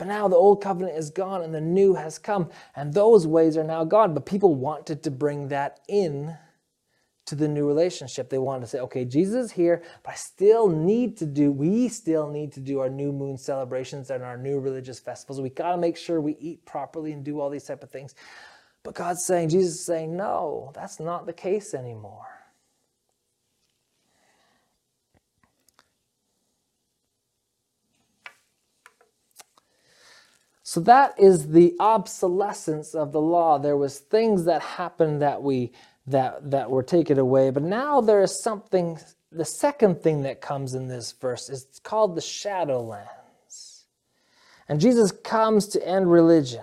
But 0.00 0.08
now 0.08 0.28
the 0.28 0.36
old 0.36 0.62
covenant 0.62 0.96
is 0.96 1.10
gone 1.10 1.42
and 1.42 1.54
the 1.54 1.60
new 1.60 1.92
has 1.92 2.18
come, 2.18 2.48
and 2.74 2.94
those 2.94 3.26
ways 3.26 3.58
are 3.58 3.64
now 3.64 3.84
gone. 3.84 4.14
But 4.14 4.24
people 4.24 4.54
wanted 4.54 5.02
to 5.02 5.10
bring 5.10 5.48
that 5.48 5.80
in 5.90 6.38
to 7.26 7.34
the 7.34 7.46
new 7.46 7.66
relationship. 7.66 8.30
They 8.30 8.38
wanted 8.38 8.62
to 8.62 8.66
say, 8.68 8.78
okay, 8.78 9.04
Jesus 9.04 9.44
is 9.44 9.52
here, 9.52 9.82
but 10.02 10.12
I 10.12 10.14
still 10.14 10.70
need 10.70 11.18
to 11.18 11.26
do, 11.26 11.52
we 11.52 11.88
still 11.88 12.30
need 12.30 12.50
to 12.52 12.60
do 12.60 12.80
our 12.80 12.88
new 12.88 13.12
moon 13.12 13.36
celebrations 13.36 14.08
and 14.08 14.24
our 14.24 14.38
new 14.38 14.58
religious 14.58 14.98
festivals. 14.98 15.42
We 15.42 15.50
got 15.50 15.72
to 15.72 15.76
make 15.76 15.98
sure 15.98 16.18
we 16.18 16.38
eat 16.40 16.64
properly 16.64 17.12
and 17.12 17.22
do 17.22 17.38
all 17.38 17.50
these 17.50 17.64
type 17.64 17.82
of 17.82 17.90
things. 17.90 18.14
But 18.82 18.94
God's 18.94 19.26
saying, 19.26 19.50
Jesus 19.50 19.74
is 19.74 19.84
saying, 19.84 20.16
no, 20.16 20.72
that's 20.74 20.98
not 20.98 21.26
the 21.26 21.34
case 21.34 21.74
anymore. 21.74 22.39
So 30.70 30.78
that 30.82 31.18
is 31.18 31.48
the 31.48 31.74
obsolescence 31.80 32.94
of 32.94 33.10
the 33.10 33.20
law. 33.20 33.58
There 33.58 33.76
was 33.76 33.98
things 33.98 34.44
that 34.44 34.62
happened 34.62 35.20
that 35.20 35.42
we 35.42 35.72
that, 36.06 36.48
that 36.52 36.70
were 36.70 36.84
taken 36.84 37.18
away. 37.18 37.50
But 37.50 37.64
now 37.64 38.00
there 38.00 38.22
is 38.22 38.40
something, 38.40 38.96
the 39.32 39.44
second 39.44 40.00
thing 40.00 40.22
that 40.22 40.40
comes 40.40 40.74
in 40.74 40.86
this 40.86 41.10
verse 41.10 41.48
is 41.48 41.66
called 41.82 42.14
the 42.14 42.20
shadowlands. 42.20 43.82
And 44.68 44.78
Jesus 44.80 45.10
comes 45.10 45.66
to 45.70 45.84
end 45.84 46.08
religion, 46.08 46.62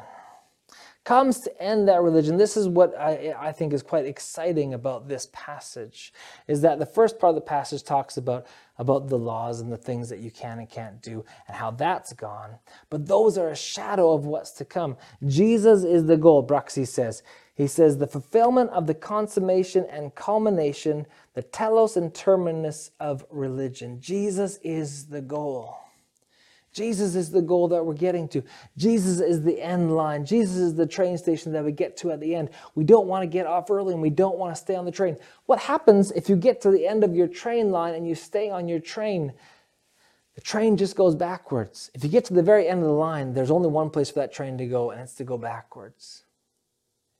comes 1.08 1.40
to 1.40 1.62
end 1.64 1.88
that 1.88 2.02
religion. 2.02 2.36
This 2.36 2.58
is 2.58 2.68
what 2.68 2.94
I, 3.00 3.34
I 3.40 3.54
think 3.54 3.72
is 3.72 3.82
quite 3.82 4.06
exciting 4.06 4.74
about 4.74 5.08
this 5.08 5.30
passage, 5.32 6.12
is 6.50 6.60
that 6.64 6.80
the 6.80 6.86
first 6.86 7.18
part 7.18 7.30
of 7.30 7.36
the 7.36 7.50
passage 7.50 7.82
talks 7.84 8.18
about, 8.18 8.46
about 8.78 9.08
the 9.08 9.18
laws 9.18 9.62
and 9.62 9.72
the 9.72 9.78
things 9.78 10.10
that 10.10 10.20
you 10.20 10.32
can 10.32 10.60
and 10.60 10.70
can't 10.70 11.02
do 11.02 11.24
and 11.48 11.56
how 11.56 11.72
that's 11.72 12.12
gone. 12.12 12.58
But 12.90 13.08
those 13.08 13.38
are 13.38 13.48
a 13.48 13.56
shadow 13.56 14.12
of 14.12 14.26
what's 14.26 14.52
to 14.56 14.66
come. 14.66 14.98
Jesus 15.26 15.86
is 15.86 16.08
the 16.08 16.18
goal, 16.18 16.46
Bruxy 16.46 16.86
says. 16.86 17.24
He 17.56 17.68
says, 17.68 18.00
the 18.00 18.06
fulfillment 18.06 18.72
of 18.72 18.86
the 18.86 18.94
consummation 18.94 19.86
and 19.90 20.14
culmination, 20.14 21.06
the 21.36 21.42
telos 21.42 21.96
and 21.96 22.14
terminus 22.14 22.92
of 23.00 23.26
religion. 23.32 24.02
Jesus 24.02 24.60
is 24.62 25.06
the 25.06 25.22
goal. 25.22 25.87
Jesus 26.78 27.16
is 27.16 27.32
the 27.32 27.42
goal 27.42 27.68
that 27.70 27.84
we're 27.84 27.96
getting 27.96 28.28
to. 28.30 28.44
Jesus 28.78 29.20
is 29.20 29.42
the 29.42 29.60
end 29.60 29.96
line. 29.96 30.24
Jesus 30.24 30.58
is 30.58 30.76
the 30.76 30.86
train 30.86 31.18
station 31.18 31.52
that 31.54 31.66
we 31.66 31.72
get 31.72 31.98
to 31.98 32.12
at 32.12 32.20
the 32.20 32.36
end. 32.36 32.50
We 32.76 32.84
don't 32.84 33.08
want 33.08 33.24
to 33.24 33.28
get 33.28 33.48
off 33.48 33.72
early 33.72 33.94
and 33.94 34.02
we 34.02 34.12
don't 34.12 34.38
want 34.38 34.56
to 34.56 34.62
stay 34.62 34.76
on 34.76 34.86
the 34.86 34.92
train. 34.92 35.18
What 35.48 35.58
happens 35.58 36.12
if 36.12 36.30
you 36.30 36.36
get 36.36 36.62
to 36.62 36.70
the 36.70 36.86
end 36.88 37.04
of 37.04 37.16
your 37.16 37.28
train 37.28 37.72
line 37.72 37.96
and 37.96 38.08
you 38.08 38.14
stay 38.14 38.52
on 38.52 38.68
your 38.68 38.80
train? 38.80 39.34
The 40.36 40.42
train 40.42 40.78
just 40.78 40.96
goes 40.96 41.16
backwards. 41.16 41.90
If 41.96 42.04
you 42.04 42.12
get 42.12 42.26
to 42.26 42.36
the 42.36 42.44
very 42.44 42.68
end 42.68 42.82
of 42.82 42.86
the 42.86 42.92
line, 42.92 43.34
there's 43.34 43.50
only 43.50 43.70
one 43.70 43.90
place 43.90 44.12
for 44.12 44.20
that 44.20 44.32
train 44.32 44.56
to 44.60 44.68
go, 44.68 44.92
and 44.92 45.02
it's 45.02 45.16
to 45.16 45.24
go 45.24 45.36
backwards. 45.36 46.26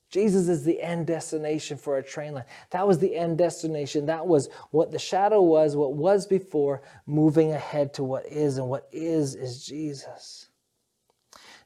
Jesus 0.10 0.48
is 0.48 0.64
the 0.64 0.82
end 0.82 1.08
destination 1.08 1.78
for 1.78 1.98
a 1.98 2.04
train 2.04 2.34
line. 2.34 2.46
That 2.72 2.88
was 2.88 3.00
the 3.00 3.16
end 3.16 3.38
destination. 3.38 4.06
That 4.06 4.26
was 4.26 4.50
what 4.72 4.92
the 4.92 5.00
shadow 5.00 5.42
was, 5.42 5.76
what 5.76 5.94
was 5.94 6.26
before, 6.26 6.82
moving 7.06 7.52
ahead 7.52 7.94
to 7.96 8.04
what 8.04 8.26
is, 8.26 8.58
and 8.58 8.70
what 8.70 8.88
is 8.92 9.36
is 9.36 9.66
Jesus. 9.66 10.50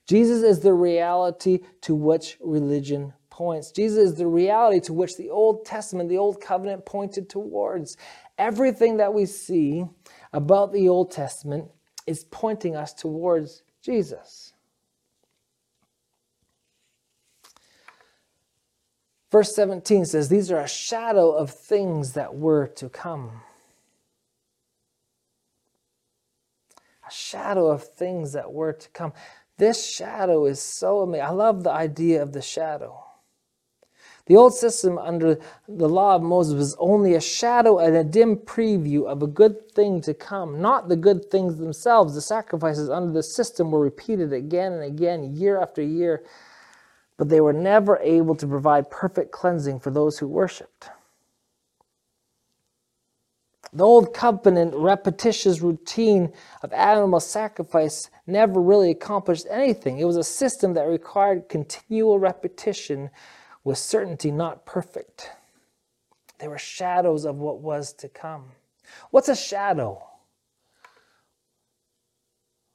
Jesus 0.07 0.41
is 0.41 0.59
the 0.61 0.73
reality 0.73 1.59
to 1.81 1.93
which 1.93 2.37
religion 2.41 3.13
points. 3.29 3.71
Jesus 3.71 4.11
is 4.11 4.15
the 4.15 4.27
reality 4.27 4.79
to 4.81 4.93
which 4.93 5.17
the 5.17 5.29
Old 5.29 5.63
Testament, 5.65 6.09
the 6.09 6.17
Old 6.17 6.41
Covenant 6.41 6.85
pointed 6.85 7.29
towards. 7.29 7.95
Everything 8.37 8.97
that 8.97 9.13
we 9.13 9.25
see 9.25 9.85
about 10.33 10.73
the 10.73 10.89
Old 10.89 11.11
Testament 11.11 11.69
is 12.07 12.25
pointing 12.25 12.75
us 12.75 12.93
towards 12.93 13.63
Jesus. 13.81 14.50
Verse 19.31 19.55
17 19.55 20.05
says, 20.05 20.27
These 20.27 20.51
are 20.51 20.59
a 20.59 20.67
shadow 20.67 21.31
of 21.31 21.49
things 21.49 22.13
that 22.13 22.35
were 22.35 22.67
to 22.67 22.89
come. 22.89 23.41
A 27.07 27.11
shadow 27.11 27.67
of 27.67 27.83
things 27.83 28.33
that 28.33 28.51
were 28.51 28.73
to 28.73 28.89
come. 28.89 29.13
This 29.57 29.89
shadow 29.89 30.45
is 30.45 30.61
so 30.61 31.01
amazing. 31.01 31.25
I 31.25 31.29
love 31.29 31.63
the 31.63 31.71
idea 31.71 32.21
of 32.21 32.33
the 32.33 32.41
shadow. 32.41 33.05
The 34.25 34.35
old 34.35 34.53
system 34.53 34.97
under 34.97 35.39
the 35.67 35.89
law 35.89 36.15
of 36.15 36.21
Moses 36.21 36.55
was 36.55 36.75
only 36.79 37.15
a 37.15 37.21
shadow 37.21 37.79
and 37.79 37.95
a 37.95 38.03
dim 38.03 38.37
preview 38.37 39.05
of 39.05 39.23
a 39.23 39.27
good 39.27 39.71
thing 39.71 40.01
to 40.01 40.13
come, 40.13 40.61
not 40.61 40.89
the 40.89 40.95
good 40.95 41.29
things 41.31 41.57
themselves. 41.57 42.13
The 42.13 42.21
sacrifices 42.21 42.89
under 42.89 43.11
the 43.11 43.23
system 43.23 43.71
were 43.71 43.81
repeated 43.81 44.31
again 44.31 44.73
and 44.73 44.83
again, 44.83 45.35
year 45.35 45.59
after 45.59 45.81
year 45.81 46.23
but 47.21 47.29
they 47.29 47.39
were 47.39 47.53
never 47.53 47.99
able 47.99 48.33
to 48.33 48.47
provide 48.47 48.89
perfect 48.89 49.31
cleansing 49.31 49.79
for 49.79 49.91
those 49.91 50.17
who 50.17 50.27
worshiped. 50.27 50.89
The 53.73 53.83
old 53.83 54.11
covenant 54.11 54.73
repetitious 54.73 55.61
routine 55.61 56.33
of 56.63 56.73
animal 56.73 57.19
sacrifice 57.19 58.09
never 58.25 58.59
really 58.59 58.89
accomplished 58.89 59.45
anything. 59.51 59.99
It 59.99 60.05
was 60.05 60.17
a 60.17 60.23
system 60.23 60.73
that 60.73 60.87
required 60.87 61.47
continual 61.47 62.17
repetition 62.17 63.11
with 63.63 63.77
certainty 63.77 64.31
not 64.31 64.65
perfect. 64.65 65.29
They 66.39 66.47
were 66.47 66.57
shadows 66.57 67.23
of 67.23 67.35
what 67.35 67.59
was 67.59 67.93
to 67.99 68.09
come. 68.09 68.45
What's 69.11 69.29
a 69.29 69.35
shadow? 69.35 70.03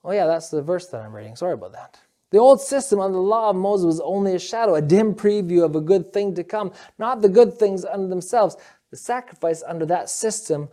Oh, 0.05 0.13
yeah, 0.13 0.29
that's 0.29 0.51
the 0.51 0.63
verse 0.63 0.87
that 0.91 1.01
I'm 1.01 1.17
reading. 1.17 1.35
Sorry 1.35 1.55
about 1.55 1.73
that. 1.73 1.99
The 2.31 2.39
old 2.39 2.61
system 2.61 3.01
under 3.01 3.17
the 3.17 3.23
law 3.23 3.51
of 3.51 3.57
Moses 3.57 3.87
was 3.87 4.01
only 4.01 4.35
a 4.35 4.39
shadow, 4.39 4.75
a 4.75 4.83
dim 4.83 5.15
preview 5.15 5.65
of 5.65 5.77
a 5.77 5.81
good 5.81 6.13
thing 6.13 6.35
to 6.35 6.45
come, 6.45 6.73
not 6.99 7.23
the 7.23 7.29
good 7.29 7.55
things 7.57 7.85
under 7.85 8.09
themselves. 8.09 8.57
The 8.91 8.97
sacrifice 8.97 9.63
under 9.67 9.87
that 9.87 10.11
system 10.11 10.69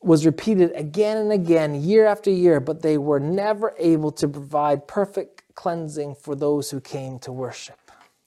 was 0.00 0.26
repeated 0.26 0.72
again 0.74 1.16
and 1.16 1.32
again, 1.32 1.80
year 1.80 2.06
after 2.06 2.30
year, 2.30 2.58
but 2.58 2.82
they 2.82 2.98
were 2.98 3.20
never 3.20 3.74
able 3.78 4.10
to 4.12 4.26
provide 4.26 4.88
perfect 4.88 5.42
cleansing 5.54 6.16
for 6.16 6.34
those 6.34 6.70
who 6.70 6.80
came 6.80 7.18
to 7.20 7.30
worship. 7.30 7.78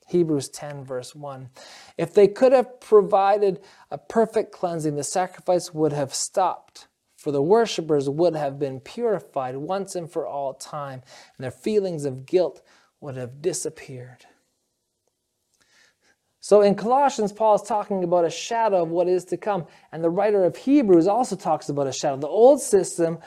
Hebrews 0.08 0.50
10, 0.50 0.86
verse 0.86 1.16
1. 1.16 1.50
If 1.98 2.14
they 2.14 2.28
could 2.28 2.54
have 2.54 2.80
provided 2.80 3.60
a 3.92 3.98
perfect 3.98 4.52
cleansing, 4.52 4.96
the 4.96 5.04
sacrifice 5.04 5.74
would 5.74 5.92
have 5.92 6.14
stopped, 6.14 6.88
for 7.26 7.32
the 7.32 7.42
worshippers 7.42 8.08
would 8.08 8.36
have 8.36 8.60
been 8.60 8.80
purified 8.80 9.56
once 9.56 9.96
and 9.96 10.12
for 10.12 10.28
all 10.28 10.54
time, 10.54 11.02
and 11.36 11.44
their 11.44 11.50
feelings 11.50 12.06
of 12.06 12.24
guilt 12.24 12.62
would 13.02 13.18
have 13.18 13.42
disappeared. 13.42 14.28
So 16.40 16.62
in 16.62 16.76
Colossians, 16.76 17.34
Paul 17.34 17.56
is 17.56 17.64
talking 17.64 18.04
about 18.04 18.26
a 18.26 18.30
shadow 18.30 18.84
of 18.84 18.90
what 18.90 19.08
is 19.08 19.26
to 19.26 19.38
come. 19.38 19.66
And 19.92 20.04
the 20.04 20.10
writer 20.12 20.44
of 20.44 20.56
Hebrews 20.56 21.08
also 21.08 21.36
talks 21.36 21.68
about 21.68 21.88
a 21.88 21.92
shadow. 21.92 22.18
The 22.18 22.28
old 22.28 22.62
system 22.62 23.18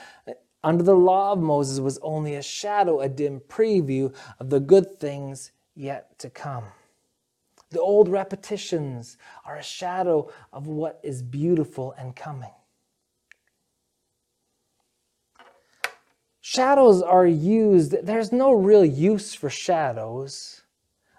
under 0.62 0.84
the 0.84 0.94
law 0.94 1.32
of 1.32 1.40
Moses 1.40 1.80
was 1.80 1.98
only 1.98 2.36
a 2.36 2.42
shadow, 2.42 3.00
a 3.00 3.08
dim 3.08 3.40
preview 3.48 4.14
of 4.38 4.48
the 4.48 4.60
good 4.60 5.00
things 5.00 5.50
yet 5.74 6.16
to 6.20 6.30
come. 6.30 6.66
The 7.70 7.80
old 7.80 8.08
repetitions 8.08 9.16
are 9.44 9.56
a 9.56 9.62
shadow 9.64 10.30
of 10.52 10.68
what 10.68 11.00
is 11.02 11.20
beautiful 11.20 11.96
and 11.98 12.14
coming. 12.14 12.52
Shadows 16.50 17.02
are 17.02 17.26
used, 17.26 17.94
there's 18.06 18.32
no 18.32 18.52
real 18.52 18.82
use 18.82 19.34
for 19.34 19.50
shadows 19.50 20.62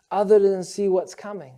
other 0.10 0.40
than 0.40 0.64
see 0.64 0.88
what's 0.88 1.14
coming. 1.14 1.54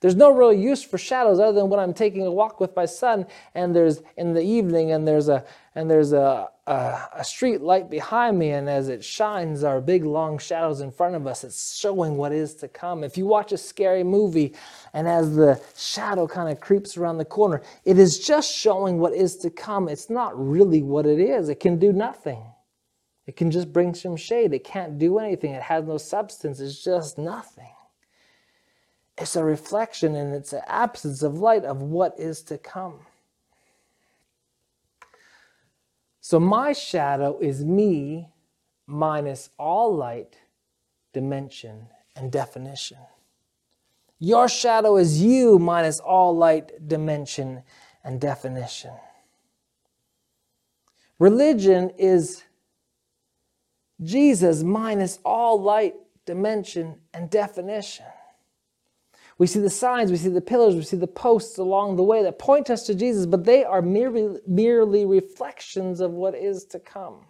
There's 0.00 0.16
no 0.16 0.30
real 0.30 0.54
use 0.54 0.82
for 0.82 0.96
shadows 0.96 1.38
other 1.38 1.52
than 1.52 1.68
when 1.68 1.80
I'm 1.80 1.92
taking 1.92 2.26
a 2.26 2.32
walk 2.32 2.60
with 2.60 2.74
my 2.74 2.86
son 2.86 3.26
and 3.54 3.76
there's 3.76 4.00
in 4.16 4.32
the 4.32 4.40
evening 4.40 4.92
and 4.92 5.06
there's 5.06 5.28
a 5.28 5.44
and 5.74 5.90
there's 5.90 6.14
a, 6.14 6.48
a, 6.66 7.08
a 7.16 7.22
street 7.22 7.60
light 7.60 7.90
behind 7.90 8.38
me 8.38 8.52
and 8.52 8.70
as 8.70 8.88
it 8.88 9.04
shines 9.04 9.64
our 9.64 9.82
big 9.82 10.06
long 10.06 10.38
shadows 10.38 10.80
in 10.80 10.90
front 10.90 11.14
of 11.14 11.26
us 11.26 11.44
it's 11.44 11.78
showing 11.78 12.16
what 12.16 12.32
is 12.32 12.54
to 12.54 12.68
come. 12.68 13.04
If 13.04 13.18
you 13.18 13.26
watch 13.26 13.52
a 13.52 13.58
scary 13.58 14.02
movie 14.02 14.54
and 14.94 15.06
as 15.06 15.36
the 15.36 15.60
shadow 15.76 16.26
kind 16.26 16.50
of 16.50 16.58
creeps 16.58 16.96
around 16.96 17.18
the 17.18 17.26
corner, 17.26 17.60
it 17.84 17.98
is 17.98 18.18
just 18.18 18.50
showing 18.50 18.98
what 18.98 19.12
is 19.12 19.36
to 19.36 19.50
come. 19.50 19.90
It's 19.90 20.08
not 20.08 20.32
really 20.34 20.82
what 20.82 21.04
it 21.04 21.20
is. 21.20 21.50
It 21.50 21.60
can 21.60 21.78
do 21.78 21.92
nothing. 21.92 22.42
It 23.30 23.36
can 23.36 23.52
just 23.52 23.72
bring 23.72 23.94
some 23.94 24.16
shade. 24.16 24.52
It 24.52 24.64
can't 24.64 24.98
do 24.98 25.20
anything. 25.20 25.52
It 25.52 25.62
has 25.62 25.84
no 25.84 25.98
substance. 25.98 26.58
It's 26.58 26.82
just 26.82 27.16
nothing. 27.16 27.70
It's 29.16 29.36
a 29.36 29.44
reflection 29.44 30.16
and 30.16 30.34
it's 30.34 30.52
an 30.52 30.62
absence 30.66 31.22
of 31.22 31.38
light 31.38 31.64
of 31.64 31.80
what 31.80 32.18
is 32.18 32.42
to 32.42 32.58
come. 32.58 32.98
So 36.20 36.40
my 36.40 36.72
shadow 36.72 37.38
is 37.38 37.64
me 37.64 38.30
minus 38.88 39.50
all 39.60 39.94
light, 39.94 40.36
dimension, 41.12 41.86
and 42.16 42.32
definition. 42.32 42.98
Your 44.18 44.48
shadow 44.48 44.96
is 44.96 45.22
you 45.22 45.60
minus 45.60 46.00
all 46.00 46.36
light, 46.36 46.88
dimension, 46.88 47.62
and 48.02 48.20
definition. 48.20 48.94
Religion 51.20 51.90
is 51.96 52.42
Jesus 54.02 54.62
minus 54.62 55.18
all 55.24 55.60
light, 55.60 55.94
dimension, 56.26 56.96
and 57.12 57.30
definition. 57.30 58.06
We 59.38 59.46
see 59.46 59.60
the 59.60 59.70
signs, 59.70 60.10
we 60.10 60.18
see 60.18 60.28
the 60.28 60.40
pillars, 60.40 60.74
we 60.74 60.82
see 60.82 60.98
the 60.98 61.06
posts 61.06 61.58
along 61.58 61.96
the 61.96 62.02
way 62.02 62.22
that 62.22 62.38
point 62.38 62.68
us 62.68 62.84
to 62.86 62.94
Jesus, 62.94 63.24
but 63.24 63.44
they 63.44 63.64
are 63.64 63.80
merely, 63.80 64.38
merely 64.46 65.06
reflections 65.06 66.00
of 66.00 66.12
what 66.12 66.34
is 66.34 66.64
to 66.66 66.78
come. 66.78 67.24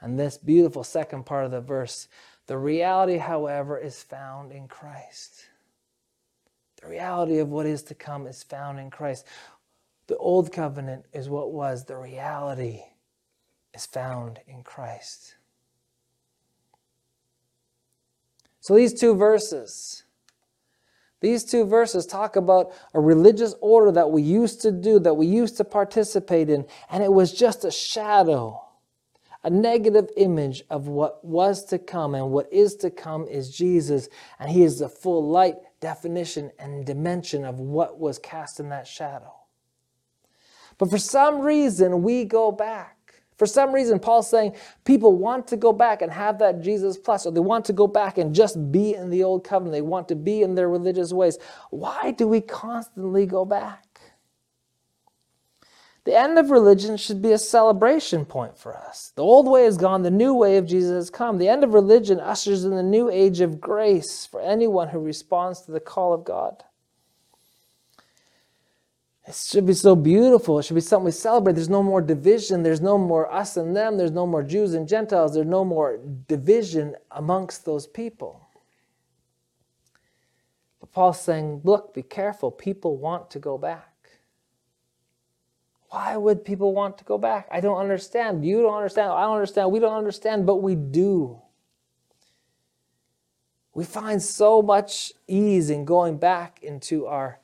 And 0.00 0.18
this 0.18 0.38
beautiful 0.38 0.84
second 0.84 1.26
part 1.26 1.44
of 1.44 1.50
the 1.50 1.60
verse 1.60 2.08
the 2.46 2.58
reality, 2.58 3.16
however, 3.18 3.78
is 3.78 4.02
found 4.02 4.50
in 4.50 4.66
Christ. 4.66 5.46
The 6.80 6.88
reality 6.88 7.38
of 7.38 7.48
what 7.48 7.66
is 7.66 7.84
to 7.84 7.94
come 7.94 8.26
is 8.26 8.42
found 8.42 8.80
in 8.80 8.90
Christ. 8.90 9.24
The 10.08 10.16
old 10.16 10.50
covenant 10.50 11.06
is 11.12 11.28
what 11.28 11.52
was, 11.52 11.84
the 11.84 11.96
reality 11.96 12.82
is 13.74 13.86
found 13.86 14.40
in 14.46 14.62
Christ. 14.62 15.36
So 18.60 18.74
these 18.74 18.92
two 18.92 19.14
verses 19.14 20.04
these 21.20 21.44
two 21.44 21.66
verses 21.66 22.06
talk 22.06 22.36
about 22.36 22.72
a 22.94 23.00
religious 23.00 23.54
order 23.60 23.92
that 23.92 24.10
we 24.10 24.22
used 24.22 24.62
to 24.62 24.72
do, 24.72 24.98
that 25.00 25.14
we 25.14 25.26
used 25.26 25.58
to 25.58 25.64
participate 25.64 26.48
in, 26.48 26.64
and 26.90 27.02
it 27.04 27.12
was 27.12 27.32
just 27.32 27.64
a 27.64 27.70
shadow, 27.70 28.62
a 29.44 29.50
negative 29.50 30.08
image 30.16 30.62
of 30.70 30.88
what 30.88 31.22
was 31.22 31.64
to 31.66 31.78
come, 31.78 32.14
and 32.14 32.30
what 32.30 32.50
is 32.50 32.74
to 32.76 32.90
come 32.90 33.28
is 33.28 33.54
Jesus, 33.54 34.08
and 34.38 34.50
He 34.50 34.62
is 34.62 34.78
the 34.78 34.88
full 34.88 35.28
light, 35.28 35.56
definition, 35.80 36.50
and 36.58 36.86
dimension 36.86 37.44
of 37.44 37.60
what 37.60 37.98
was 37.98 38.18
cast 38.18 38.58
in 38.58 38.70
that 38.70 38.86
shadow. 38.86 39.34
But 40.78 40.88
for 40.88 40.98
some 40.98 41.42
reason, 41.42 42.02
we 42.02 42.24
go 42.24 42.50
back. 42.50 42.96
For 43.40 43.46
some 43.46 43.72
reason, 43.74 43.98
Paul's 43.98 44.28
saying 44.28 44.54
people 44.84 45.16
want 45.16 45.48
to 45.48 45.56
go 45.56 45.72
back 45.72 46.02
and 46.02 46.12
have 46.12 46.38
that 46.40 46.60
Jesus 46.60 46.98
plus, 46.98 47.24
or 47.24 47.32
they 47.32 47.40
want 47.40 47.64
to 47.64 47.72
go 47.72 47.86
back 47.86 48.18
and 48.18 48.34
just 48.34 48.70
be 48.70 48.94
in 48.94 49.08
the 49.08 49.24
old 49.24 49.44
covenant. 49.44 49.72
They 49.72 49.80
want 49.80 50.08
to 50.08 50.14
be 50.14 50.42
in 50.42 50.56
their 50.56 50.68
religious 50.68 51.10
ways. 51.10 51.38
Why 51.70 52.10
do 52.10 52.28
we 52.28 52.42
constantly 52.42 53.24
go 53.24 53.46
back? 53.46 53.98
The 56.04 56.14
end 56.14 56.38
of 56.38 56.50
religion 56.50 56.98
should 56.98 57.22
be 57.22 57.32
a 57.32 57.38
celebration 57.38 58.26
point 58.26 58.58
for 58.58 58.76
us. 58.76 59.14
The 59.16 59.22
old 59.22 59.48
way 59.48 59.64
is 59.64 59.78
gone, 59.78 60.02
the 60.02 60.10
new 60.10 60.34
way 60.34 60.58
of 60.58 60.66
Jesus 60.66 60.90
has 60.90 61.08
come. 61.08 61.38
The 61.38 61.48
end 61.48 61.64
of 61.64 61.72
religion 61.72 62.20
ushers 62.20 62.66
in 62.66 62.72
the 62.72 62.82
new 62.82 63.08
age 63.08 63.40
of 63.40 63.58
grace 63.58 64.26
for 64.26 64.42
anyone 64.42 64.88
who 64.88 64.98
responds 64.98 65.62
to 65.62 65.72
the 65.72 65.80
call 65.80 66.12
of 66.12 66.24
God. 66.24 66.62
It 69.30 69.36
should 69.36 69.66
be 69.66 69.74
so 69.74 69.94
beautiful. 69.94 70.58
It 70.58 70.64
should 70.64 70.74
be 70.74 70.80
something 70.80 71.04
we 71.04 71.12
celebrate. 71.12 71.52
There's 71.52 71.68
no 71.68 71.84
more 71.84 72.02
division. 72.02 72.64
There's 72.64 72.80
no 72.80 72.98
more 72.98 73.32
us 73.32 73.56
and 73.56 73.76
them. 73.76 73.96
There's 73.96 74.10
no 74.10 74.26
more 74.26 74.42
Jews 74.42 74.74
and 74.74 74.88
Gentiles. 74.88 75.34
There's 75.34 75.46
no 75.46 75.64
more 75.64 76.00
division 76.26 76.96
amongst 77.12 77.64
those 77.64 77.86
people. 77.86 78.48
But 80.80 80.90
Paul's 80.90 81.20
saying, 81.20 81.60
look, 81.62 81.94
be 81.94 82.02
careful. 82.02 82.50
People 82.50 82.96
want 82.96 83.30
to 83.30 83.38
go 83.38 83.56
back. 83.56 83.94
Why 85.90 86.16
would 86.16 86.44
people 86.44 86.74
want 86.74 86.98
to 86.98 87.04
go 87.04 87.16
back? 87.16 87.46
I 87.52 87.60
don't 87.60 87.78
understand. 87.78 88.44
You 88.44 88.62
don't 88.62 88.74
understand. 88.74 89.12
I 89.12 89.22
don't 89.22 89.36
understand. 89.36 89.70
We 89.70 89.78
don't 89.78 89.96
understand, 89.96 90.44
but 90.44 90.56
we 90.56 90.74
do. 90.74 91.40
We 93.74 93.84
find 93.84 94.20
so 94.20 94.60
much 94.60 95.12
ease 95.28 95.70
in 95.70 95.84
going 95.84 96.18
back 96.18 96.64
into 96.64 97.06
our 97.06 97.38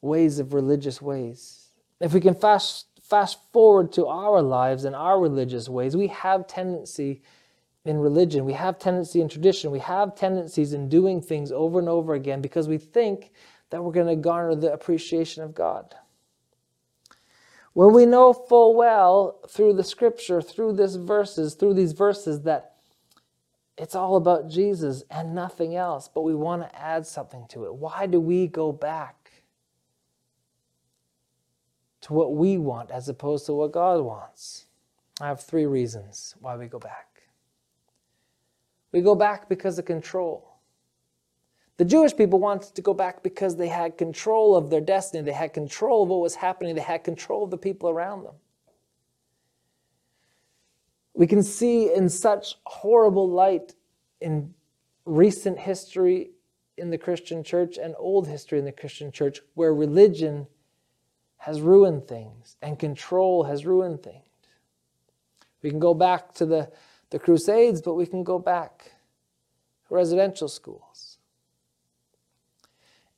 ways 0.00 0.38
of 0.38 0.54
religious 0.54 1.00
ways. 1.00 1.68
If 2.00 2.12
we 2.12 2.20
can 2.20 2.34
fast, 2.34 2.86
fast 3.00 3.38
forward 3.52 3.92
to 3.92 4.06
our 4.06 4.42
lives 4.42 4.84
and 4.84 4.94
our 4.94 5.18
religious 5.20 5.68
ways, 5.68 5.96
we 5.96 6.08
have 6.08 6.46
tendency 6.46 7.22
in 7.84 7.98
religion, 7.98 8.44
we 8.44 8.52
have 8.52 8.78
tendency 8.78 9.20
in 9.20 9.28
tradition, 9.28 9.70
we 9.70 9.78
have 9.78 10.16
tendencies 10.16 10.72
in 10.72 10.88
doing 10.88 11.20
things 11.22 11.52
over 11.52 11.78
and 11.78 11.88
over 11.88 12.14
again 12.14 12.40
because 12.40 12.68
we 12.68 12.78
think 12.78 13.30
that 13.70 13.82
we're 13.82 13.92
going 13.92 14.06
to 14.06 14.16
garner 14.16 14.54
the 14.54 14.72
appreciation 14.72 15.42
of 15.42 15.54
God. 15.54 15.94
When 17.72 17.92
we 17.92 18.06
know 18.06 18.32
full 18.32 18.74
well 18.74 19.40
through 19.48 19.74
the 19.74 19.84
scripture, 19.84 20.40
through 20.40 20.74
these 20.74 20.96
verses, 20.96 21.54
through 21.54 21.74
these 21.74 21.92
verses 21.92 22.42
that 22.42 22.76
it's 23.76 23.94
all 23.94 24.16
about 24.16 24.48
Jesus 24.48 25.04
and 25.10 25.34
nothing 25.34 25.76
else, 25.76 26.08
but 26.08 26.22
we 26.22 26.34
want 26.34 26.62
to 26.62 26.80
add 26.80 27.06
something 27.06 27.44
to 27.50 27.66
it. 27.66 27.74
Why 27.74 28.06
do 28.06 28.18
we 28.18 28.46
go 28.46 28.72
back 28.72 29.25
to 32.06 32.12
what 32.12 32.34
we 32.34 32.56
want 32.56 32.88
as 32.92 33.08
opposed 33.08 33.46
to 33.46 33.52
what 33.52 33.72
God 33.72 34.00
wants. 34.00 34.66
I 35.20 35.26
have 35.26 35.40
three 35.40 35.66
reasons 35.66 36.36
why 36.40 36.56
we 36.56 36.66
go 36.68 36.78
back. 36.78 37.22
We 38.92 39.00
go 39.00 39.16
back 39.16 39.48
because 39.48 39.76
of 39.80 39.86
control. 39.86 40.54
The 41.78 41.84
Jewish 41.84 42.16
people 42.16 42.38
wanted 42.38 42.76
to 42.76 42.80
go 42.80 42.94
back 42.94 43.24
because 43.24 43.56
they 43.56 43.66
had 43.66 43.98
control 43.98 44.54
of 44.54 44.70
their 44.70 44.80
destiny, 44.80 45.24
they 45.24 45.32
had 45.32 45.52
control 45.52 46.04
of 46.04 46.08
what 46.10 46.20
was 46.20 46.36
happening, 46.36 46.76
they 46.76 46.80
had 46.80 47.02
control 47.02 47.42
of 47.42 47.50
the 47.50 47.58
people 47.58 47.90
around 47.90 48.22
them. 48.22 48.34
We 51.12 51.26
can 51.26 51.42
see 51.42 51.92
in 51.92 52.08
such 52.08 52.54
horrible 52.66 53.28
light 53.28 53.74
in 54.20 54.54
recent 55.06 55.58
history 55.58 56.30
in 56.76 56.90
the 56.90 56.98
Christian 56.98 57.42
church 57.42 57.78
and 57.78 57.96
old 57.98 58.28
history 58.28 58.60
in 58.60 58.64
the 58.64 58.70
Christian 58.70 59.10
church 59.10 59.40
where 59.54 59.74
religion 59.74 60.46
has 61.38 61.60
ruined 61.60 62.08
things 62.08 62.56
and 62.62 62.78
control 62.78 63.44
has 63.44 63.66
ruined 63.66 64.02
things. 64.02 64.24
We 65.62 65.70
can 65.70 65.78
go 65.78 65.94
back 65.94 66.34
to 66.34 66.46
the, 66.46 66.70
the 67.10 67.18
Crusades, 67.18 67.80
but 67.80 67.94
we 67.94 68.06
can 68.06 68.24
go 68.24 68.38
back 68.38 68.92
to 69.88 69.94
residential 69.94 70.48
schools. 70.48 71.18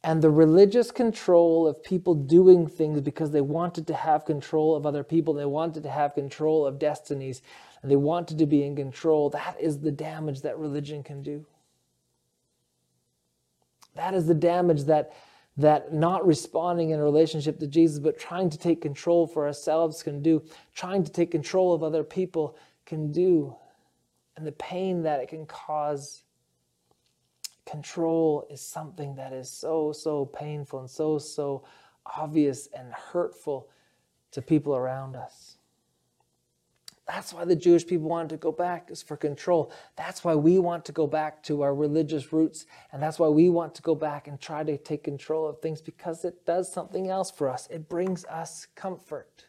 And 0.02 0.22
the 0.22 0.30
religious 0.30 0.90
control 0.90 1.66
of 1.66 1.82
people 1.82 2.14
doing 2.14 2.66
things 2.66 3.00
because 3.00 3.32
they 3.32 3.40
wanted 3.40 3.86
to 3.88 3.94
have 3.94 4.24
control 4.24 4.76
of 4.76 4.86
other 4.86 5.02
people, 5.02 5.34
they 5.34 5.44
wanted 5.44 5.82
to 5.82 5.90
have 5.90 6.14
control 6.14 6.64
of 6.64 6.78
destinies, 6.78 7.42
and 7.82 7.90
they 7.90 7.96
wanted 7.96 8.38
to 8.38 8.46
be 8.46 8.64
in 8.64 8.76
control, 8.76 9.30
that 9.30 9.56
is 9.60 9.80
the 9.80 9.90
damage 9.90 10.42
that 10.42 10.58
religion 10.58 11.02
can 11.02 11.22
do. 11.22 11.44
That 13.94 14.14
is 14.14 14.26
the 14.26 14.34
damage 14.34 14.84
that, 14.84 15.12
that 15.58 15.92
not 15.92 16.24
responding 16.24 16.90
in 16.90 17.00
a 17.00 17.04
relationship 17.04 17.58
to 17.58 17.66
Jesus, 17.66 17.98
but 17.98 18.18
trying 18.18 18.48
to 18.48 18.56
take 18.56 18.80
control 18.80 19.26
for 19.26 19.46
ourselves 19.46 20.02
can 20.04 20.22
do, 20.22 20.42
trying 20.72 21.02
to 21.02 21.10
take 21.10 21.32
control 21.32 21.74
of 21.74 21.82
other 21.82 22.04
people 22.04 22.56
can 22.86 23.10
do, 23.10 23.54
and 24.36 24.46
the 24.46 24.52
pain 24.52 25.02
that 25.02 25.20
it 25.20 25.28
can 25.28 25.44
cause. 25.46 26.22
Control 27.66 28.46
is 28.48 28.60
something 28.60 29.16
that 29.16 29.32
is 29.32 29.50
so, 29.50 29.92
so 29.92 30.26
painful 30.26 30.80
and 30.80 30.88
so, 30.88 31.18
so 31.18 31.64
obvious 32.06 32.68
and 32.74 32.92
hurtful 32.92 33.68
to 34.30 34.40
people 34.40 34.76
around 34.76 35.16
us. 35.16 35.47
That's 37.08 37.32
why 37.32 37.46
the 37.46 37.56
Jewish 37.56 37.86
people 37.86 38.10
wanted 38.10 38.28
to 38.28 38.36
go 38.36 38.52
back, 38.52 38.90
is 38.90 39.02
for 39.02 39.16
control. 39.16 39.72
That's 39.96 40.22
why 40.22 40.34
we 40.34 40.58
want 40.58 40.84
to 40.84 40.92
go 40.92 41.06
back 41.06 41.42
to 41.44 41.62
our 41.62 41.74
religious 41.74 42.34
roots. 42.34 42.66
And 42.92 43.02
that's 43.02 43.18
why 43.18 43.28
we 43.28 43.48
want 43.48 43.74
to 43.76 43.82
go 43.82 43.94
back 43.94 44.28
and 44.28 44.38
try 44.38 44.62
to 44.62 44.76
take 44.76 45.04
control 45.04 45.48
of 45.48 45.58
things 45.60 45.80
because 45.80 46.26
it 46.26 46.44
does 46.44 46.70
something 46.70 47.08
else 47.08 47.30
for 47.30 47.48
us. 47.48 47.66
It 47.70 47.88
brings 47.88 48.26
us 48.26 48.66
comfort. 48.74 49.46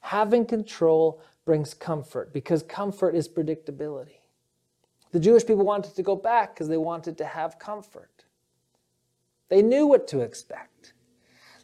Having 0.00 0.46
control 0.46 1.22
brings 1.44 1.72
comfort 1.72 2.32
because 2.32 2.64
comfort 2.64 3.14
is 3.14 3.28
predictability. 3.28 4.18
The 5.12 5.20
Jewish 5.20 5.46
people 5.46 5.64
wanted 5.64 5.94
to 5.94 6.02
go 6.02 6.16
back 6.16 6.54
because 6.54 6.66
they 6.66 6.78
wanted 6.78 7.16
to 7.18 7.24
have 7.24 7.60
comfort. 7.60 8.24
They 9.48 9.62
knew 9.62 9.86
what 9.86 10.08
to 10.08 10.20
expect. 10.20 10.71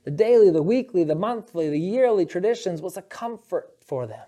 The 0.05 0.11
daily, 0.11 0.51
the 0.51 0.63
weekly, 0.63 1.05
the 1.05 1.15
monthly, 1.15 1.69
the 1.69 1.79
yearly 1.79 2.27
traditions 2.27 2.81
was 2.81 2.97
a 2.97 3.03
comfort 3.03 3.71
for 3.81 4.07
them. 4.07 4.27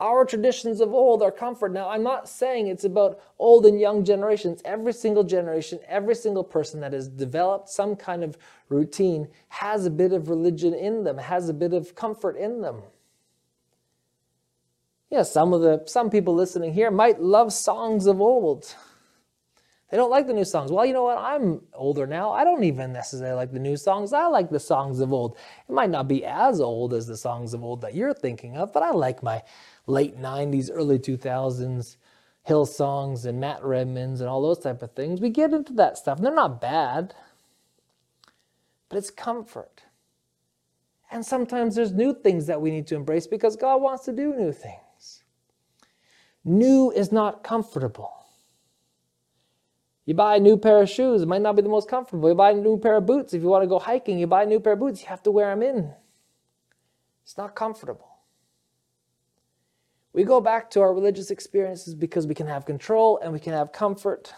Our 0.00 0.24
traditions 0.24 0.80
of 0.80 0.94
old 0.94 1.22
are 1.22 1.32
comfort. 1.32 1.72
Now, 1.72 1.88
I'm 1.88 2.04
not 2.04 2.28
saying 2.28 2.68
it's 2.68 2.84
about 2.84 3.20
old 3.38 3.66
and 3.66 3.80
young 3.80 4.04
generations. 4.04 4.62
Every 4.64 4.92
single 4.92 5.24
generation, 5.24 5.80
every 5.88 6.14
single 6.14 6.44
person 6.44 6.80
that 6.80 6.92
has 6.92 7.08
developed 7.08 7.68
some 7.68 7.96
kind 7.96 8.22
of 8.22 8.38
routine 8.68 9.26
has 9.48 9.86
a 9.86 9.90
bit 9.90 10.12
of 10.12 10.28
religion 10.28 10.72
in 10.72 11.02
them, 11.02 11.18
has 11.18 11.48
a 11.48 11.54
bit 11.54 11.72
of 11.72 11.96
comfort 11.96 12.36
in 12.36 12.60
them. 12.60 12.82
Yeah, 15.10 15.22
some 15.22 15.52
of 15.52 15.62
the 15.62 15.82
some 15.86 16.10
people 16.10 16.34
listening 16.34 16.74
here 16.74 16.90
might 16.90 17.20
love 17.20 17.52
songs 17.52 18.06
of 18.06 18.20
old. 18.20 18.74
They 19.90 19.96
don't 19.96 20.10
like 20.10 20.26
the 20.26 20.34
new 20.34 20.44
songs. 20.44 20.70
Well, 20.70 20.84
you 20.84 20.92
know 20.92 21.04
what? 21.04 21.18
I'm 21.18 21.62
older 21.72 22.06
now. 22.06 22.30
I 22.30 22.44
don't 22.44 22.64
even 22.64 22.92
necessarily 22.92 23.36
like 23.36 23.52
the 23.52 23.58
new 23.58 23.76
songs. 23.76 24.12
I 24.12 24.26
like 24.26 24.50
the 24.50 24.60
songs 24.60 25.00
of 25.00 25.12
old. 25.12 25.36
It 25.68 25.72
might 25.72 25.88
not 25.88 26.08
be 26.08 26.24
as 26.26 26.60
old 26.60 26.92
as 26.92 27.06
the 27.06 27.16
songs 27.16 27.54
of 27.54 27.64
old 27.64 27.80
that 27.80 27.94
you're 27.94 28.12
thinking 28.12 28.56
of, 28.56 28.72
but 28.72 28.82
I 28.82 28.90
like 28.90 29.22
my 29.22 29.42
late 29.86 30.18
90s, 30.18 30.70
early 30.70 30.98
2000s 30.98 31.96
Hillsongs 32.46 33.26
and 33.26 33.40
Matt 33.40 33.60
Redmans 33.62 34.20
and 34.20 34.28
all 34.28 34.42
those 34.42 34.58
type 34.58 34.82
of 34.82 34.92
things. 34.92 35.20
We 35.20 35.30
get 35.30 35.52
into 35.52 35.72
that 35.74 35.98
stuff. 35.98 36.20
They're 36.20 36.34
not 36.34 36.60
bad, 36.60 37.14
but 38.88 38.98
it's 38.98 39.10
comfort. 39.10 39.82
And 41.10 41.24
sometimes 41.24 41.74
there's 41.74 41.92
new 41.92 42.14
things 42.14 42.46
that 42.46 42.60
we 42.60 42.70
need 42.70 42.86
to 42.88 42.94
embrace 42.94 43.26
because 43.26 43.56
God 43.56 43.80
wants 43.80 44.04
to 44.04 44.12
do 44.12 44.34
new 44.34 44.52
things. 44.52 45.22
New 46.44 46.90
is 46.90 47.12
not 47.12 47.42
comfortable. 47.42 48.17
You 50.08 50.14
buy 50.14 50.36
a 50.36 50.40
new 50.40 50.56
pair 50.56 50.80
of 50.80 50.88
shoes, 50.88 51.20
it 51.20 51.28
might 51.28 51.42
not 51.42 51.54
be 51.54 51.60
the 51.60 51.68
most 51.68 51.86
comfortable. 51.86 52.30
You 52.30 52.34
buy 52.34 52.52
a 52.52 52.54
new 52.54 52.78
pair 52.78 52.96
of 52.96 53.04
boots. 53.04 53.34
If 53.34 53.42
you 53.42 53.48
want 53.48 53.62
to 53.64 53.68
go 53.68 53.78
hiking, 53.78 54.18
you 54.18 54.26
buy 54.26 54.44
a 54.44 54.46
new 54.46 54.58
pair 54.58 54.72
of 54.72 54.78
boots, 54.78 55.02
you 55.02 55.08
have 55.08 55.22
to 55.24 55.30
wear 55.30 55.50
them 55.50 55.62
in. 55.62 55.92
It's 57.22 57.36
not 57.36 57.54
comfortable. 57.54 58.08
We 60.14 60.24
go 60.24 60.40
back 60.40 60.70
to 60.70 60.80
our 60.80 60.94
religious 60.94 61.30
experiences 61.30 61.94
because 61.94 62.26
we 62.26 62.34
can 62.34 62.46
have 62.46 62.64
control 62.64 63.18
and 63.22 63.34
we 63.34 63.38
can 63.38 63.52
have 63.52 63.70
comfort 63.70 64.32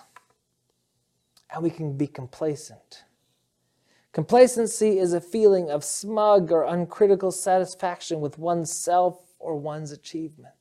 and 1.55 1.63
we 1.63 1.71
can 1.71 1.97
be 1.97 2.09
complacent. 2.09 3.05
Complacency 4.11 4.99
is 4.99 5.13
a 5.13 5.21
feeling 5.21 5.71
of 5.71 5.85
smug 5.85 6.51
or 6.51 6.65
uncritical 6.65 7.31
satisfaction 7.31 8.21
with 8.21 8.39
oneself 8.39 9.21
or 9.39 9.55
one's 9.55 9.93
achievement. 9.93 10.55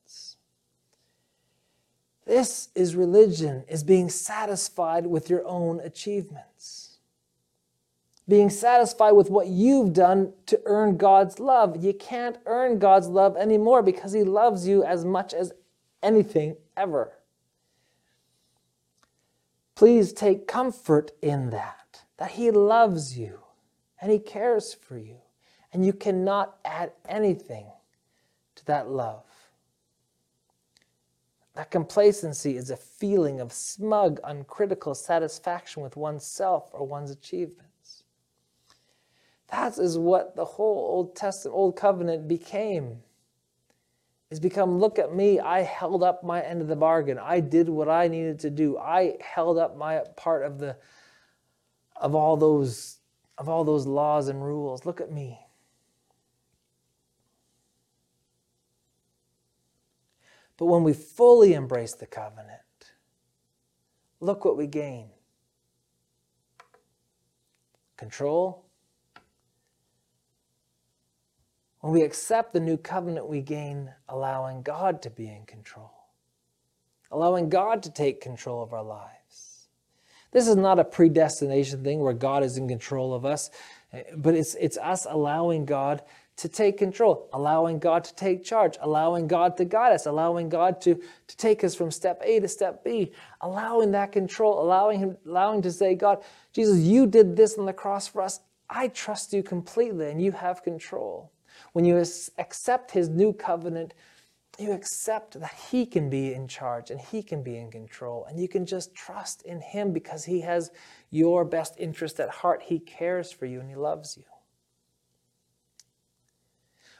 This 2.30 2.70
is 2.76 2.96
religion, 2.96 3.63
is 3.68 3.84
being 3.84 4.08
satisfied 4.08 5.08
with 5.08 5.32
your 5.32 5.44
own 5.48 5.80
achievements. 5.80 7.00
Being 8.28 8.52
satisfied 8.52 9.13
with 9.13 9.32
what 9.32 9.48
you've 9.48 9.94
done 9.94 10.34
to 10.46 10.62
earn 10.65 10.98
God's 10.98 11.39
love. 11.39 11.84
You 11.84 11.92
can't 11.92 12.38
earn 12.46 12.78
God's 12.78 13.08
love 13.08 13.36
anymore 13.36 13.82
because 13.82 14.13
He 14.13 14.24
loves 14.24 14.68
you 14.68 14.84
as 14.84 15.04
much 15.04 15.34
as 15.34 15.54
anything 16.04 16.58
ever. 16.78 17.13
Please 19.74 20.13
take 20.13 20.48
comfort 20.48 21.10
in 21.24 21.50
that, 21.50 22.04
that 22.18 22.34
He 22.34 22.52
loves 22.52 23.18
you 23.18 23.39
and 24.00 24.12
He 24.12 24.20
cares 24.20 24.72
for 24.72 25.00
you, 25.00 25.18
and 25.74 25.84
you 25.84 25.94
cannot 25.94 26.60
add 26.63 26.92
anything 27.08 27.65
to 28.54 28.65
that 28.68 28.88
love. 28.88 29.29
That 31.60 31.72
complacency 31.72 32.56
is 32.56 32.69
a 32.69 32.78
feeling 32.78 33.41
of 33.41 33.52
smug, 33.52 34.22
uncritical 34.24 34.95
satisfaction 34.95 35.84
with 35.84 35.98
oneself 35.98 36.69
or 36.72 36.88
one's 36.88 37.12
achievements. 37.12 38.06
That 39.52 39.78
is 39.78 39.98
what 39.98 40.38
the 40.38 40.45
whole 40.45 40.78
Old 40.78 41.17
Testament, 41.17 41.58
Old 41.58 41.76
Covenant 41.76 42.30
became. 42.30 43.00
It's 44.32 44.39
become, 44.39 44.80
look 44.80 45.00
at 45.00 45.13
me, 45.13 45.41
I 45.41 45.63
held 45.63 46.02
up 46.02 46.24
my 46.24 46.41
end 46.41 46.62
of 46.62 46.69
the 46.69 46.78
bargain. 46.78 47.19
I 47.19 47.41
did 47.41 47.67
what 47.67 47.89
I 47.89 48.08
needed 48.08 48.39
to 48.39 48.50
do. 48.50 48.78
I 48.78 49.17
held 49.19 49.58
up 49.58 49.76
my 49.76 50.04
part 50.15 50.45
of 50.45 50.60
the 50.60 50.78
of 51.98 52.15
all 52.15 52.38
those 52.38 53.00
of 53.38 53.50
all 53.50 53.65
those 53.65 53.86
laws 53.86 54.30
and 54.30 54.41
rules. 54.41 54.86
Look 54.86 55.02
at 55.02 55.12
me. 55.12 55.38
But 60.60 60.65
when 60.65 60.84
we 60.84 60.91
fully 60.91 61.54
embrace 61.54 61.93
the 61.93 62.06
covenant, 62.06 62.60
look 64.19 64.43
what 64.43 64.58
we 64.58 64.67
gain 64.67 65.10
control. 67.95 68.65
When 71.80 71.93
we 71.93 72.02
accept 72.02 72.52
the 72.52 72.60
new 72.60 72.76
covenant, 72.76 73.30
we 73.30 73.39
gain 73.39 73.93
allowing 74.10 74.62
God 74.62 75.02
to 75.04 75.10
be 75.10 75.30
in 75.30 75.45
control, 75.45 75.93
allowing 77.10 77.48
God 77.48 77.82
to 77.84 77.89
take 77.89 78.19
control 78.19 78.62
of 78.62 78.74
our 78.74 78.84
lives. 78.84 79.69
This 80.32 80.45
is 80.45 80.58
not 80.58 80.78
a 80.78 80.84
predestination 80.84 81.86
thing 81.86 82.02
where 82.02 82.13
God 82.13 82.43
is 82.43 82.58
in 82.58 82.67
control 82.67 83.13
of 83.13 83.24
us, 83.24 83.50
eh, 83.93 84.04
but 84.13 84.36
it's, 84.36 84.56
it's 84.56 84.78
us 84.78 85.08
allowing 85.10 85.63
God 85.63 86.04
to 86.39 86.47
take 86.47 86.78
control, 86.78 87.28
allowing 87.34 87.80
God 87.80 88.06
to 88.06 88.15
take 88.15 88.45
charge, 88.45 88.78
allowing 88.80 89.28
God 89.28 89.58
to 89.58 89.65
guide 89.65 89.91
us, 89.91 90.06
allowing 90.06 90.47
God 90.47 90.80
to, 90.82 90.95
to 90.95 91.38
take 91.38 91.65
us 91.65 91.75
from 91.75 91.91
step 91.91 92.21
A 92.23 92.39
to 92.39 92.47
step 92.47 92.82
B, 92.82 93.12
allowing 93.41 93.91
that 93.91 94.13
control, 94.13 94.62
allowing 94.62 94.99
Him, 94.99 95.17
allowing 95.25 95.62
to 95.63 95.71
say, 95.71 95.95
God, 95.95 96.23
Jesus, 96.54 96.80
you 96.80 97.08
did 97.08 97.36
this 97.36 97.58
on 97.58 97.65
the 97.65 97.73
cross 97.73 98.08
for 98.08 98.21
us. 98.21 98.39
I 98.69 98.88
trust 98.88 99.34
you 99.34 99.43
completely 99.43 100.12
and 100.12 100.21
you 100.21 100.32
have 100.32 100.63
control. 100.63 101.30
When 101.73 101.84
you 101.84 102.02
accept 102.38 102.91
His 102.91 103.10
new 103.10 103.34
covenant, 103.34 103.93
you 104.58 104.71
accept 104.71 105.38
that 105.41 105.54
He 105.69 105.86
can 105.86 106.10
be 106.10 106.34
in 106.34 106.47
charge 106.47 106.89
and 106.89 107.02
He 107.02 107.21
can 107.21 107.43
be 107.43 107.58
in 107.58 107.69
control, 107.69 108.25
and 108.30 108.39
you 108.39 108.47
can 108.47 108.65
just 108.65 108.95
trust 108.95 109.41
in 109.41 109.60
Him 109.60 109.91
because 109.91 110.23
He 110.23 110.39
has 110.39 110.71
your 111.12 111.43
best 111.43 111.75
interest 111.78 112.17
at 112.21 112.30
heart. 112.30 112.62
He 112.63 112.80
cares 112.80 113.30
for 113.30 113.45
you 113.45 113.60
and 113.60 113.69
He 113.69 113.75
loves 113.75 114.15
you. 114.15 114.23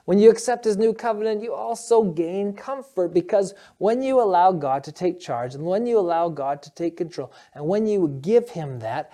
When 0.10 0.18
you 0.18 0.32
accept 0.32 0.66
his 0.66 0.76
new 0.76 0.92
covenant, 0.92 1.44
you 1.44 1.54
also 1.54 2.02
gain 2.02 2.54
comfort 2.54 3.14
because 3.14 3.54
when 3.78 4.02
you 4.02 4.20
allow 4.20 4.52
God 4.52 4.84
to 4.86 4.92
take 4.92 5.20
charge 5.20 5.54
and 5.54 5.64
when 5.64 5.86
you 5.86 6.00
allow 6.00 6.30
God 6.30 6.64
to 6.64 6.74
take 6.74 6.98
control 6.98 7.32
and 7.54 7.68
when 7.68 7.86
you 7.86 8.18
give 8.20 8.50
him 8.50 8.80
that, 8.80 9.14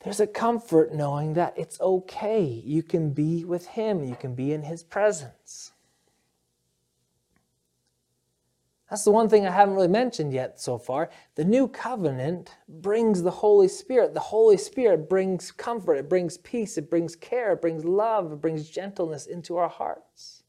there's 0.00 0.18
a 0.18 0.26
comfort 0.26 0.92
knowing 0.92 1.34
that 1.34 1.56
it's 1.56 1.80
okay. 1.80 2.42
You 2.42 2.82
can 2.82 3.10
be 3.10 3.44
with 3.44 3.64
him, 3.64 4.02
you 4.02 4.16
can 4.16 4.34
be 4.34 4.52
in 4.52 4.62
his 4.62 4.82
presence. 4.82 5.70
That's 8.92 9.04
the 9.04 9.10
one 9.10 9.30
thing 9.30 9.46
I 9.46 9.50
haven't 9.50 9.74
really 9.74 9.88
mentioned 9.88 10.34
yet 10.34 10.60
so 10.60 10.76
far. 10.76 11.08
The 11.36 11.46
new 11.46 11.66
covenant 11.66 12.54
brings 12.68 13.22
the 13.22 13.30
Holy 13.30 13.66
Spirit. 13.66 14.12
The 14.12 14.20
Holy 14.20 14.58
Spirit 14.58 15.08
brings 15.08 15.50
comfort, 15.50 15.94
it 15.94 16.10
brings 16.10 16.36
peace, 16.36 16.76
it 16.76 16.90
brings 16.90 17.16
care, 17.16 17.52
it 17.52 17.62
brings 17.62 17.86
love, 17.86 18.30
it 18.30 18.42
brings 18.42 18.68
gentleness 18.68 19.24
into 19.24 19.56
our 19.56 19.70
hearts. 19.70 20.42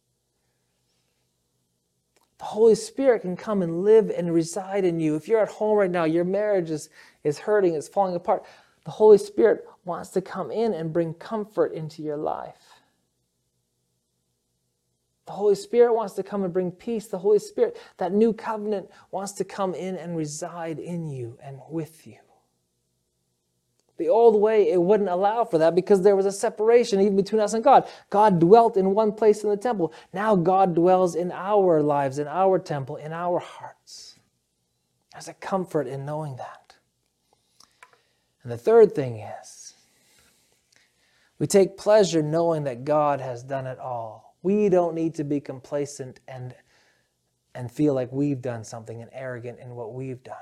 The 2.37 2.43
Holy 2.43 2.75
Spirit 2.75 3.21
can 3.21 3.37
come 3.37 3.61
and 3.61 3.85
live 3.85 4.09
and 4.09 4.33
reside 4.33 4.83
in 4.83 4.99
you. 4.99 5.15
If 5.15 5.29
you're 5.29 5.41
at 5.41 5.47
home 5.47 5.77
right 5.77 5.89
now, 5.89 6.03
your 6.03 6.25
marriage 6.25 6.69
is, 6.69 6.89
is 7.23 7.39
hurting, 7.39 7.75
it's 7.75 7.87
falling 7.87 8.15
apart. 8.15 8.43
The 8.83 8.91
Holy 8.91 9.19
Spirit 9.19 9.63
wants 9.85 10.09
to 10.09 10.21
come 10.21 10.51
in 10.51 10.73
and 10.73 10.91
bring 10.91 11.13
comfort 11.13 11.71
into 11.71 12.01
your 12.01 12.17
life. 12.17 12.55
The 15.25 15.31
Holy 15.31 15.55
Spirit 15.55 15.93
wants 15.93 16.15
to 16.15 16.23
come 16.23 16.43
and 16.43 16.51
bring 16.51 16.71
peace. 16.71 17.07
The 17.07 17.19
Holy 17.19 17.39
Spirit, 17.39 17.77
that 17.97 18.11
new 18.11 18.33
covenant, 18.33 18.89
wants 19.11 19.31
to 19.33 19.45
come 19.45 19.73
in 19.73 19.95
and 19.95 20.17
reside 20.17 20.79
in 20.79 21.09
you 21.09 21.37
and 21.41 21.59
with 21.69 22.05
you. 22.05 22.17
The 23.97 24.09
old 24.09 24.41
way, 24.41 24.71
it 24.71 24.81
wouldn't 24.81 25.09
allow 25.09 25.45
for 25.45 25.59
that 25.59 25.75
because 25.75 26.01
there 26.01 26.15
was 26.15 26.25
a 26.25 26.31
separation 26.31 26.99
even 26.99 27.15
between 27.15 27.39
us 27.39 27.53
and 27.53 27.63
God. 27.63 27.87
God 28.09 28.39
dwelt 28.39 28.75
in 28.75 28.93
one 28.95 29.11
place 29.11 29.43
in 29.43 29.49
the 29.49 29.57
temple. 29.57 29.93
Now 30.11 30.35
God 30.35 30.73
dwells 30.73 31.15
in 31.15 31.31
our 31.31 31.81
lives, 31.81 32.17
in 32.17 32.27
our 32.27 32.57
temple, 32.59 32.97
in 32.97 33.13
our 33.13 33.39
hearts. 33.39 34.19
There's 35.13 35.27
a 35.27 35.33
comfort 35.35 35.87
in 35.87 36.05
knowing 36.05 36.37
that. 36.37 36.75
And 38.41 38.51
the 38.51 38.57
third 38.57 38.93
thing 38.93 39.19
is, 39.19 39.75
we 41.37 41.47
take 41.47 41.77
pleasure 41.77 42.23
knowing 42.23 42.63
that 42.63 42.83
God 42.83 43.21
has 43.21 43.43
done 43.43 43.67
it 43.67 43.79
all. 43.79 44.22
We 44.43 44.69
don't 44.69 44.93
need 44.93 45.15
to 45.15 45.23
be 45.23 45.39
complacent 45.39 46.19
and, 46.27 46.53
and 47.55 47.71
feel 47.71 47.93
like 47.93 48.11
we've 48.11 48.41
done 48.41 48.63
something 48.63 49.01
and 49.01 49.09
arrogant 49.13 49.59
in 49.59 49.75
what 49.75 49.93
we've 49.93 50.21
done. 50.23 50.35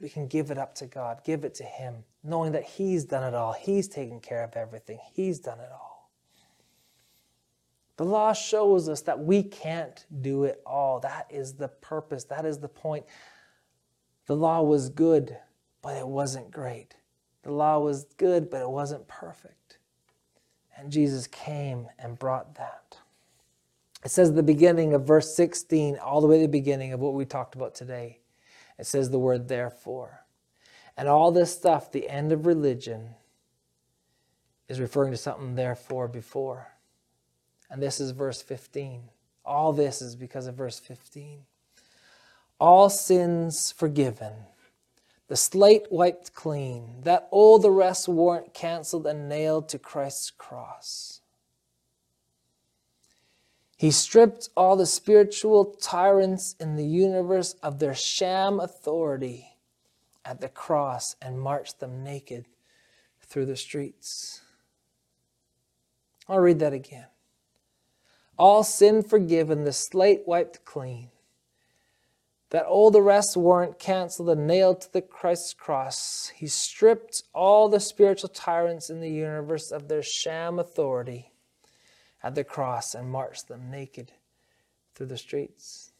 We 0.00 0.10
can 0.10 0.26
give 0.26 0.50
it 0.50 0.58
up 0.58 0.74
to 0.76 0.86
God, 0.86 1.20
give 1.24 1.44
it 1.44 1.54
to 1.54 1.64
Him, 1.64 2.04
knowing 2.22 2.52
that 2.52 2.64
He's 2.64 3.04
done 3.04 3.22
it 3.22 3.34
all. 3.34 3.54
He's 3.54 3.88
taken 3.88 4.20
care 4.20 4.44
of 4.44 4.54
everything, 4.56 4.98
He's 5.14 5.38
done 5.38 5.60
it 5.60 5.70
all. 5.72 6.10
The 7.96 8.04
law 8.04 8.34
shows 8.34 8.90
us 8.90 9.00
that 9.02 9.18
we 9.18 9.42
can't 9.42 10.04
do 10.20 10.44
it 10.44 10.60
all. 10.66 11.00
That 11.00 11.28
is 11.30 11.54
the 11.54 11.68
purpose, 11.68 12.24
that 12.24 12.44
is 12.44 12.58
the 12.58 12.68
point. 12.68 13.06
The 14.26 14.36
law 14.36 14.62
was 14.62 14.90
good, 14.90 15.36
but 15.80 15.96
it 15.96 16.06
wasn't 16.06 16.50
great. 16.50 16.96
The 17.42 17.52
law 17.52 17.78
was 17.78 18.04
good, 18.16 18.50
but 18.50 18.60
it 18.60 18.68
wasn't 18.68 19.06
perfect. 19.06 19.78
And 20.76 20.90
Jesus 20.90 21.26
came 21.26 21.86
and 21.98 22.18
brought 22.18 22.56
that. 22.56 22.85
It 24.04 24.10
says 24.10 24.32
the 24.32 24.42
beginning 24.42 24.94
of 24.94 25.06
verse 25.06 25.34
16, 25.34 25.98
all 25.98 26.20
the 26.20 26.26
way 26.26 26.36
to 26.36 26.42
the 26.42 26.48
beginning 26.48 26.92
of 26.92 27.00
what 27.00 27.14
we 27.14 27.24
talked 27.24 27.54
about 27.54 27.74
today. 27.74 28.20
It 28.78 28.86
says 28.86 29.10
the 29.10 29.18
word 29.18 29.48
therefore. 29.48 30.26
And 30.96 31.08
all 31.08 31.32
this 31.32 31.52
stuff, 31.52 31.90
the 31.90 32.08
end 32.08 32.32
of 32.32 32.46
religion, 32.46 33.10
is 34.68 34.80
referring 34.80 35.12
to 35.12 35.16
something 35.16 35.54
therefore 35.54 36.08
before. 36.08 36.68
And 37.70 37.82
this 37.82 38.00
is 38.00 38.12
verse 38.12 38.42
15. 38.42 39.02
All 39.44 39.72
this 39.72 40.02
is 40.02 40.16
because 40.16 40.46
of 40.46 40.54
verse 40.54 40.78
15. 40.78 41.40
All 42.58 42.88
sins 42.88 43.72
forgiven, 43.72 44.32
the 45.28 45.36
slate 45.36 45.86
wiped 45.90 46.34
clean, 46.34 47.02
that 47.02 47.28
old 47.30 47.64
arrest 47.64 48.08
warrant 48.08 48.54
canceled 48.54 49.06
and 49.06 49.28
nailed 49.28 49.68
to 49.70 49.78
Christ's 49.78 50.30
cross. 50.30 51.15
He 53.76 53.90
stripped 53.90 54.48
all 54.56 54.74
the 54.74 54.86
spiritual 54.86 55.66
tyrants 55.66 56.56
in 56.58 56.76
the 56.76 56.86
universe 56.86 57.54
of 57.62 57.78
their 57.78 57.94
sham 57.94 58.58
authority 58.58 59.58
at 60.24 60.40
the 60.40 60.48
cross 60.48 61.14
and 61.20 61.38
marched 61.38 61.78
them 61.78 62.02
naked 62.02 62.46
through 63.20 63.44
the 63.44 63.56
streets. 63.56 64.40
I'll 66.26 66.40
read 66.40 66.58
that 66.60 66.72
again. 66.72 67.06
All 68.38 68.64
sin 68.64 69.02
forgiven, 69.02 69.64
the 69.64 69.72
slate 69.72 70.22
wiped 70.26 70.64
clean. 70.64 71.10
That 72.50 72.66
old 72.66 72.96
arrest 72.96 73.36
warrant 73.36 73.78
canceled 73.78 74.30
and 74.30 74.46
nailed 74.46 74.80
to 74.82 74.92
the 74.92 75.02
Christ's 75.02 75.52
cross. 75.52 76.32
He 76.34 76.46
stripped 76.46 77.24
all 77.34 77.68
the 77.68 77.80
spiritual 77.80 78.30
tyrants 78.30 78.88
in 78.88 79.00
the 79.00 79.10
universe 79.10 79.70
of 79.70 79.88
their 79.88 80.02
sham 80.02 80.58
authority 80.58 81.32
at 82.26 82.34
the 82.34 82.42
cross 82.42 82.96
and 82.96 83.08
marched 83.08 83.46
them 83.46 83.70
naked 83.70 84.10
through 84.96 85.06
the 85.06 85.16
streets. 85.16 85.92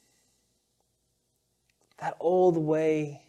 That 1.98 2.16
old 2.18 2.56
way, 2.56 3.22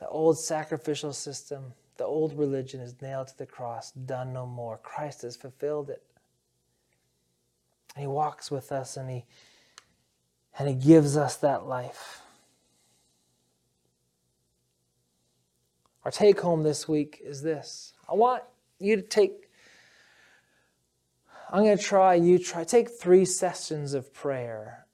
the 0.00 0.08
old 0.08 0.38
sacrificial 0.38 1.12
system, 1.12 1.74
the 1.98 2.04
old 2.04 2.38
religion 2.38 2.80
is 2.80 2.94
nailed 3.02 3.28
to 3.28 3.36
the 3.36 3.44
cross, 3.44 3.92
done 3.92 4.32
no 4.32 4.46
more. 4.46 4.78
Christ 4.78 5.20
has 5.20 5.36
fulfilled 5.36 5.90
it. 5.90 6.02
And 7.94 8.00
he 8.00 8.06
walks 8.06 8.50
with 8.50 8.72
us 8.72 8.96
and 8.96 9.10
he 9.10 9.26
and 10.58 10.66
he 10.66 10.74
gives 10.74 11.14
us 11.14 11.36
that 11.38 11.66
life. 11.66 12.22
Our 16.04 16.10
take 16.10 16.40
home 16.40 16.62
this 16.62 16.88
week 16.88 17.20
is 17.22 17.42
this. 17.42 17.92
I 18.08 18.14
want 18.14 18.44
you 18.78 18.96
to 18.96 19.02
take 19.02 19.43
I'm 21.54 21.62
going 21.62 21.78
to 21.78 21.84
try, 21.84 22.14
you 22.14 22.40
try. 22.40 22.64
Take 22.64 22.90
three 22.90 23.24
sessions 23.24 23.94
of 23.94 24.12
prayer 24.12 24.88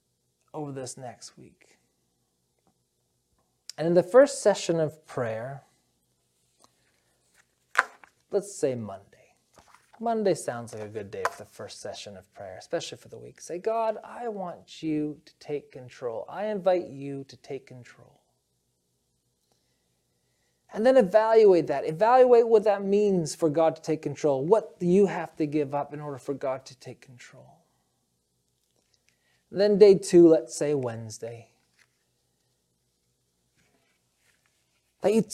over 0.53 0.73
this 0.73 0.99
next 0.99 1.39
week. 1.39 1.79
And 3.79 3.87
in 3.87 3.95
the 3.95 4.03
first 4.03 4.43
session 4.43 4.79
of 4.79 5.07
prayer, 5.07 5.63
let's 8.31 8.55
say 8.55 8.75
Monday. 8.75 9.07
Monday 10.01 10.35
sounds 10.35 10.75
like 10.75 10.83
a 10.83 10.89
good 10.89 11.11
day 11.11 11.23
for 11.31 11.45
the 11.45 11.49
first 11.49 11.81
session 11.81 12.15
of 12.15 12.31
prayer, 12.35 12.59
especially 12.59 12.99
for 12.99 13.09
the 13.09 13.19
week. 13.19 13.41
Say, 13.41 13.57
God, 13.57 13.97
I 14.05 14.29
want 14.29 14.83
you 14.83 15.19
to 15.25 15.33
take 15.41 15.73
control. 15.73 16.27
I 16.29 16.49
invite 16.49 16.89
you 16.89 17.25
to 17.29 17.39
take 17.39 17.67
control. 17.67 18.20
And 20.73 20.87
then 20.87 20.97
evaluate 20.97 21.67
that. 21.67 21.87
Evaluate 21.87 22.47
what 22.47 22.65
that 22.65 22.85
means 22.85 23.35
for 23.35 23.51
God 23.51 23.75
to 23.77 23.83
take 23.83 24.03
control. 24.03 24.45
What 24.45 24.79
do 24.79 24.87
you 24.87 25.07
have 25.07 25.35
to 25.37 25.47
give 25.47 25.75
up 25.75 25.93
in 25.93 26.01
order 26.01 26.19
for 26.19 26.35
God 26.35 26.65
to 26.67 26.79
take 26.79 27.01
control? 27.01 27.57
Then 29.51 29.79
day 29.79 29.97
two, 29.97 30.29
let's 30.29 30.55
say 30.55 30.75
Wednesday. 30.75 31.49
That, 35.03 35.15
you, 35.15 35.25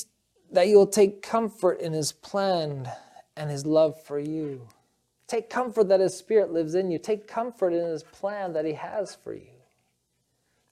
that 0.52 0.68
you'll 0.68 0.86
take 0.86 1.20
comfort 1.20 1.80
in 1.80 1.92
His 1.92 2.12
plan 2.12 2.88
and 3.36 3.50
His 3.50 3.66
love 3.66 4.02
for 4.02 4.18
you. 4.18 4.66
Take 5.26 5.50
comfort 5.50 5.88
that 5.88 6.00
His 6.00 6.16
Spirit 6.16 6.52
lives 6.52 6.74
in 6.74 6.90
you. 6.90 6.98
Take 6.98 7.26
comfort 7.26 7.72
in 7.72 7.84
His 7.84 8.04
plan 8.04 8.54
that 8.54 8.64
He 8.64 8.72
has 8.72 9.14
for 9.14 9.34
you. 9.34 9.55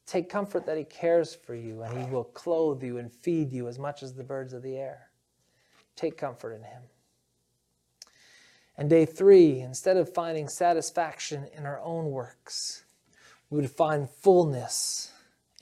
Take 0.07 0.29
comfort 0.29 0.67
that 0.67 0.77
He 0.77 0.85
cares 0.85 1.35
for 1.35 1.55
you 1.55 1.83
and 1.83 1.99
He 1.99 2.11
will 2.11 2.25
clothe 2.25 2.83
you 2.83 2.99
and 2.99 3.11
feed 3.11 3.53
you 3.53 3.69
as 3.69 3.79
much 3.79 4.03
as 4.03 4.15
the 4.15 4.25
birds 4.25 4.53
of 4.53 4.63
the 4.63 4.77
air. 4.77 5.11
Take 5.97 6.19
comfort 6.19 6.53
in 6.53 6.63
Him. 6.63 6.83
And 8.77 8.91
day 8.91 9.07
three, 9.07 9.61
instead 9.61 9.97
of 9.97 10.13
finding 10.13 10.49
satisfaction 10.49 11.47
in 11.57 11.65
our 11.65 11.81
own 11.81 12.11
works, 12.11 12.85
we 13.49 13.61
would 13.61 13.71
find 13.71 14.11
fullness 14.11 15.13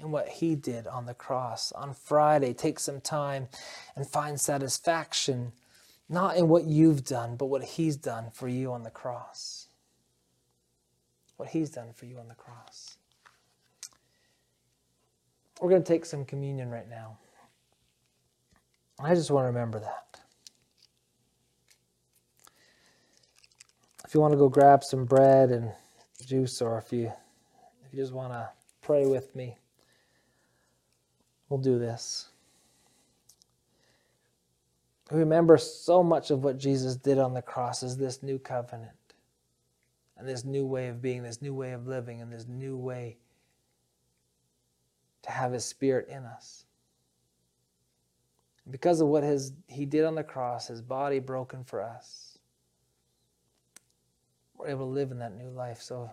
in 0.00 0.11
what 0.11 0.28
He 0.28 0.55
did 0.55 0.87
on 0.87 1.07
the 1.07 1.14
cross. 1.14 1.72
On 1.72 1.92
Friday, 1.92 2.55
take 2.55 2.78
some 2.78 3.00
time 3.00 3.48
and 3.94 4.07
find 4.07 4.40
satisfaction 4.40 5.52
not 6.09 6.37
in 6.37 6.48
what 6.48 6.64
you've 6.64 7.05
done, 7.05 7.37
but 7.37 7.46
what 7.46 7.62
He's 7.62 7.96
done 7.96 8.31
for 8.33 8.48
you 8.48 8.72
on 8.72 8.83
the 8.83 8.90
cross. 8.90 9.68
What 11.37 11.50
He's 11.50 11.70
done 11.70 11.92
for 11.92 12.07
you 12.07 12.18
on 12.18 12.28
the 12.28 12.35
cross. 12.35 12.91
We're 15.62 15.70
going 15.70 15.85
to 15.85 15.88
take 15.88 16.05
some 16.05 16.25
communion 16.25 16.70
right 16.70 16.90
now. 16.90 17.18
I 18.98 19.14
just 19.14 19.31
want 19.31 19.44
to 19.44 19.46
remember 19.46 19.79
that. 19.79 20.20
If 24.05 24.12
you 24.12 24.20
want 24.20 24.33
to 24.33 24.38
go 24.38 24.48
grab 24.48 24.83
some 24.83 25.05
bread 25.05 25.53
and 25.53 25.70
juice, 26.27 26.61
or 26.61 26.79
if 26.79 26.92
you 26.92 27.12
if 27.87 27.94
you 27.94 28.01
just 28.01 28.12
want 28.12 28.33
to 28.33 28.51
pray 28.81 29.07
with 29.07 29.37
me, 29.37 29.57
we'll 31.48 31.61
do 31.61 31.79
this. 31.79 32.29
Remember, 35.12 35.59
so 35.59 36.03
much 36.03 36.33
of 36.33 36.42
what 36.42 36.59
Jesus 36.59 36.96
did 36.96 37.18
on 37.18 37.35
the 37.35 37.42
cross 37.42 37.85
is 37.85 37.96
this 37.96 38.20
new 38.20 38.40
covenant, 38.40 38.90
and 40.16 40.29
this 40.29 40.45
new 40.45 40.66
way 40.66 40.89
of 40.89 41.01
being, 41.01 41.22
this 41.22 41.41
new 41.41 41.55
way 41.55 41.70
of 41.70 41.86
living, 41.86 42.20
and 42.20 42.32
this 42.32 42.49
new 42.49 42.76
way 42.76 43.18
to 45.23 45.31
have 45.31 45.53
his 45.53 45.64
spirit 45.64 46.09
in 46.09 46.25
us. 46.25 46.64
Because 48.70 49.01
of 49.01 49.09
what 49.09 49.23
his, 49.23 49.53
he 49.66 49.87
did 49.87 50.05
on 50.05 50.14
the 50.14 50.23
cross, 50.23 50.68
his 50.68 50.81
body 50.81 51.18
broken 51.18 51.64
for 51.64 51.83
us, 51.83 52.39
we're 54.57 54.68
able 54.68 54.87
to 54.87 54.93
live 54.93 55.11
in 55.11 55.18
that 55.18 55.37
new 55.37 55.51
life. 55.51 55.81
So, 55.81 56.11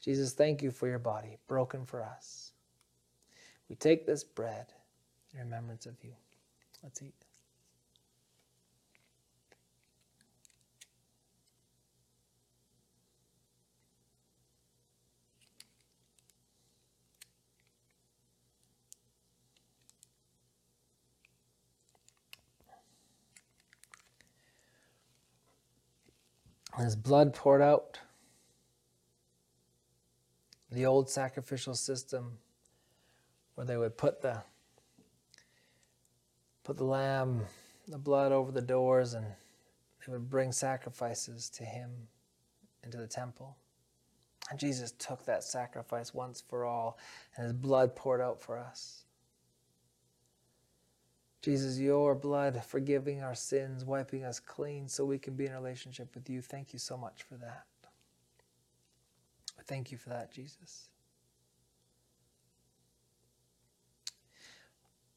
Jesus, 0.00 0.32
thank 0.32 0.62
you 0.62 0.70
for 0.70 0.86
your 0.88 0.98
body 0.98 1.36
broken 1.48 1.84
for 1.84 2.02
us. 2.02 2.52
We 3.68 3.76
take 3.76 4.06
this 4.06 4.24
bread 4.24 4.66
in 5.34 5.40
remembrance 5.40 5.86
of 5.86 5.94
you. 6.02 6.12
Let's 6.82 7.02
eat. 7.02 7.29
His 26.78 26.96
blood 26.96 27.34
poured 27.34 27.62
out 27.62 27.98
the 30.70 30.86
old 30.86 31.10
sacrificial 31.10 31.74
system 31.74 32.38
where 33.54 33.66
they 33.66 33.76
would 33.76 33.96
put 33.96 34.22
the 34.22 34.42
put 36.64 36.76
the 36.76 36.84
lamb, 36.84 37.42
the 37.88 37.98
blood 37.98 38.32
over 38.32 38.52
the 38.52 38.62
doors, 38.62 39.14
and 39.14 39.26
they 40.06 40.12
would 40.12 40.30
bring 40.30 40.52
sacrifices 40.52 41.50
to 41.50 41.64
him 41.64 41.90
into 42.84 42.96
the 42.96 43.06
temple. 43.06 43.56
And 44.50 44.58
Jesus 44.58 44.92
took 44.92 45.24
that 45.26 45.42
sacrifice 45.42 46.14
once 46.14 46.42
for 46.46 46.64
all, 46.64 46.98
and 47.36 47.44
his 47.44 47.52
blood 47.52 47.94
poured 47.96 48.20
out 48.20 48.40
for 48.40 48.58
us. 48.58 49.04
Jesus, 51.42 51.78
your 51.78 52.14
blood 52.14 52.62
forgiving 52.64 53.22
our 53.22 53.34
sins, 53.34 53.84
wiping 53.84 54.24
us 54.24 54.38
clean 54.38 54.88
so 54.88 55.04
we 55.04 55.18
can 55.18 55.34
be 55.34 55.46
in 55.46 55.52
relationship 55.52 56.14
with 56.14 56.28
you. 56.28 56.42
Thank 56.42 56.72
you 56.72 56.78
so 56.78 56.96
much 56.96 57.22
for 57.22 57.36
that. 57.36 57.64
Thank 59.66 59.90
you 59.90 59.98
for 59.98 60.10
that, 60.10 60.32
Jesus. 60.32 60.88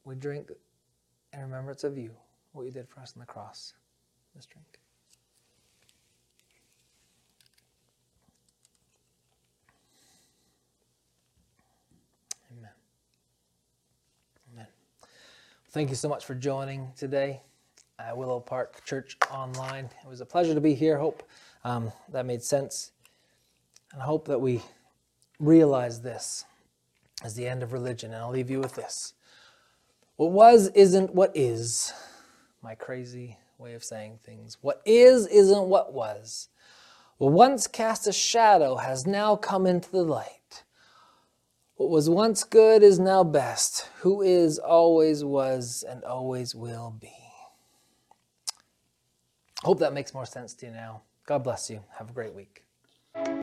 We 0.05 0.15
drink 0.15 0.51
in 1.34 1.41
remembrance 1.41 1.84
of 1.84 1.97
you, 1.97 2.11
what 2.51 2.63
you 2.63 2.71
did 2.71 2.88
for 2.88 2.99
us 3.01 3.13
on 3.15 3.19
the 3.19 3.26
cross. 3.26 3.74
Let's 4.36 4.45
drink. 4.45 4.83
Thank 15.74 15.89
you 15.89 15.95
so 15.95 16.07
much 16.07 16.24
for 16.24 16.36
joining 16.36 16.91
today 16.95 17.41
at 17.97 18.15
Willow 18.15 18.39
Park 18.39 18.86
Church 18.86 19.17
Online. 19.32 19.86
It 19.86 20.07
was 20.07 20.21
a 20.21 20.26
pleasure 20.26 20.53
to 20.53 20.61
be 20.61 20.76
here. 20.76 20.99
Hope 20.99 21.24
um, 21.63 21.91
that 22.11 22.28
made 22.28 22.43
sense. 22.43 22.91
And 23.91 23.99
I 23.99 24.05
hope 24.05 24.28
that 24.28 24.39
we 24.39 24.61
realize 25.39 25.99
this 25.99 26.45
as 27.24 27.34
the 27.34 27.47
end 27.47 27.63
of 27.63 27.74
religion. 27.74 28.13
And 28.13 28.21
I'll 28.21 28.30
leave 28.30 28.51
you 28.51 28.59
with 28.59 28.76
this. 28.76 29.15
What 30.17 30.32
was 30.32 30.67
isn't 30.76 31.15
what 31.15 31.32
is. 31.34 31.91
My 32.61 32.76
crazy 32.76 33.39
way 33.57 33.74
of 33.74 33.84
saying 33.84 34.19
things. 34.24 34.59
What 34.61 34.80
is 34.86 35.26
isn't 35.26 35.63
what 35.63 35.91
was. 35.91 36.49
What 37.17 37.32
once 37.32 37.65
cast 37.65 38.05
a 38.05 38.13
shadow 38.13 38.76
has 38.76 39.07
now 39.07 39.36
come 39.36 39.65
into 39.65 39.89
the 39.89 40.03
light. 40.03 40.65
What 41.76 41.89
was 41.89 42.09
once 42.09 42.43
good 42.43 42.84
is 42.84 42.99
now 42.99 43.24
best. 43.24 43.89
Who 44.01 44.21
is, 44.21 44.59
always 44.59 45.24
was, 45.24 45.84
and 45.88 46.03
always 46.03 46.53
will 46.53 46.95
be. 46.99 47.13
Hope 49.63 49.80
that 49.80 49.93
makes 49.93 50.13
more 50.13 50.26
sense 50.26 50.53
to 50.55 50.67
you 50.67 50.71
now. 50.71 51.01
God 51.26 51.43
bless 51.43 51.69
you. 51.69 51.82
Have 51.97 52.09
a 52.09 52.13
great 52.13 52.34
week. 52.36 52.63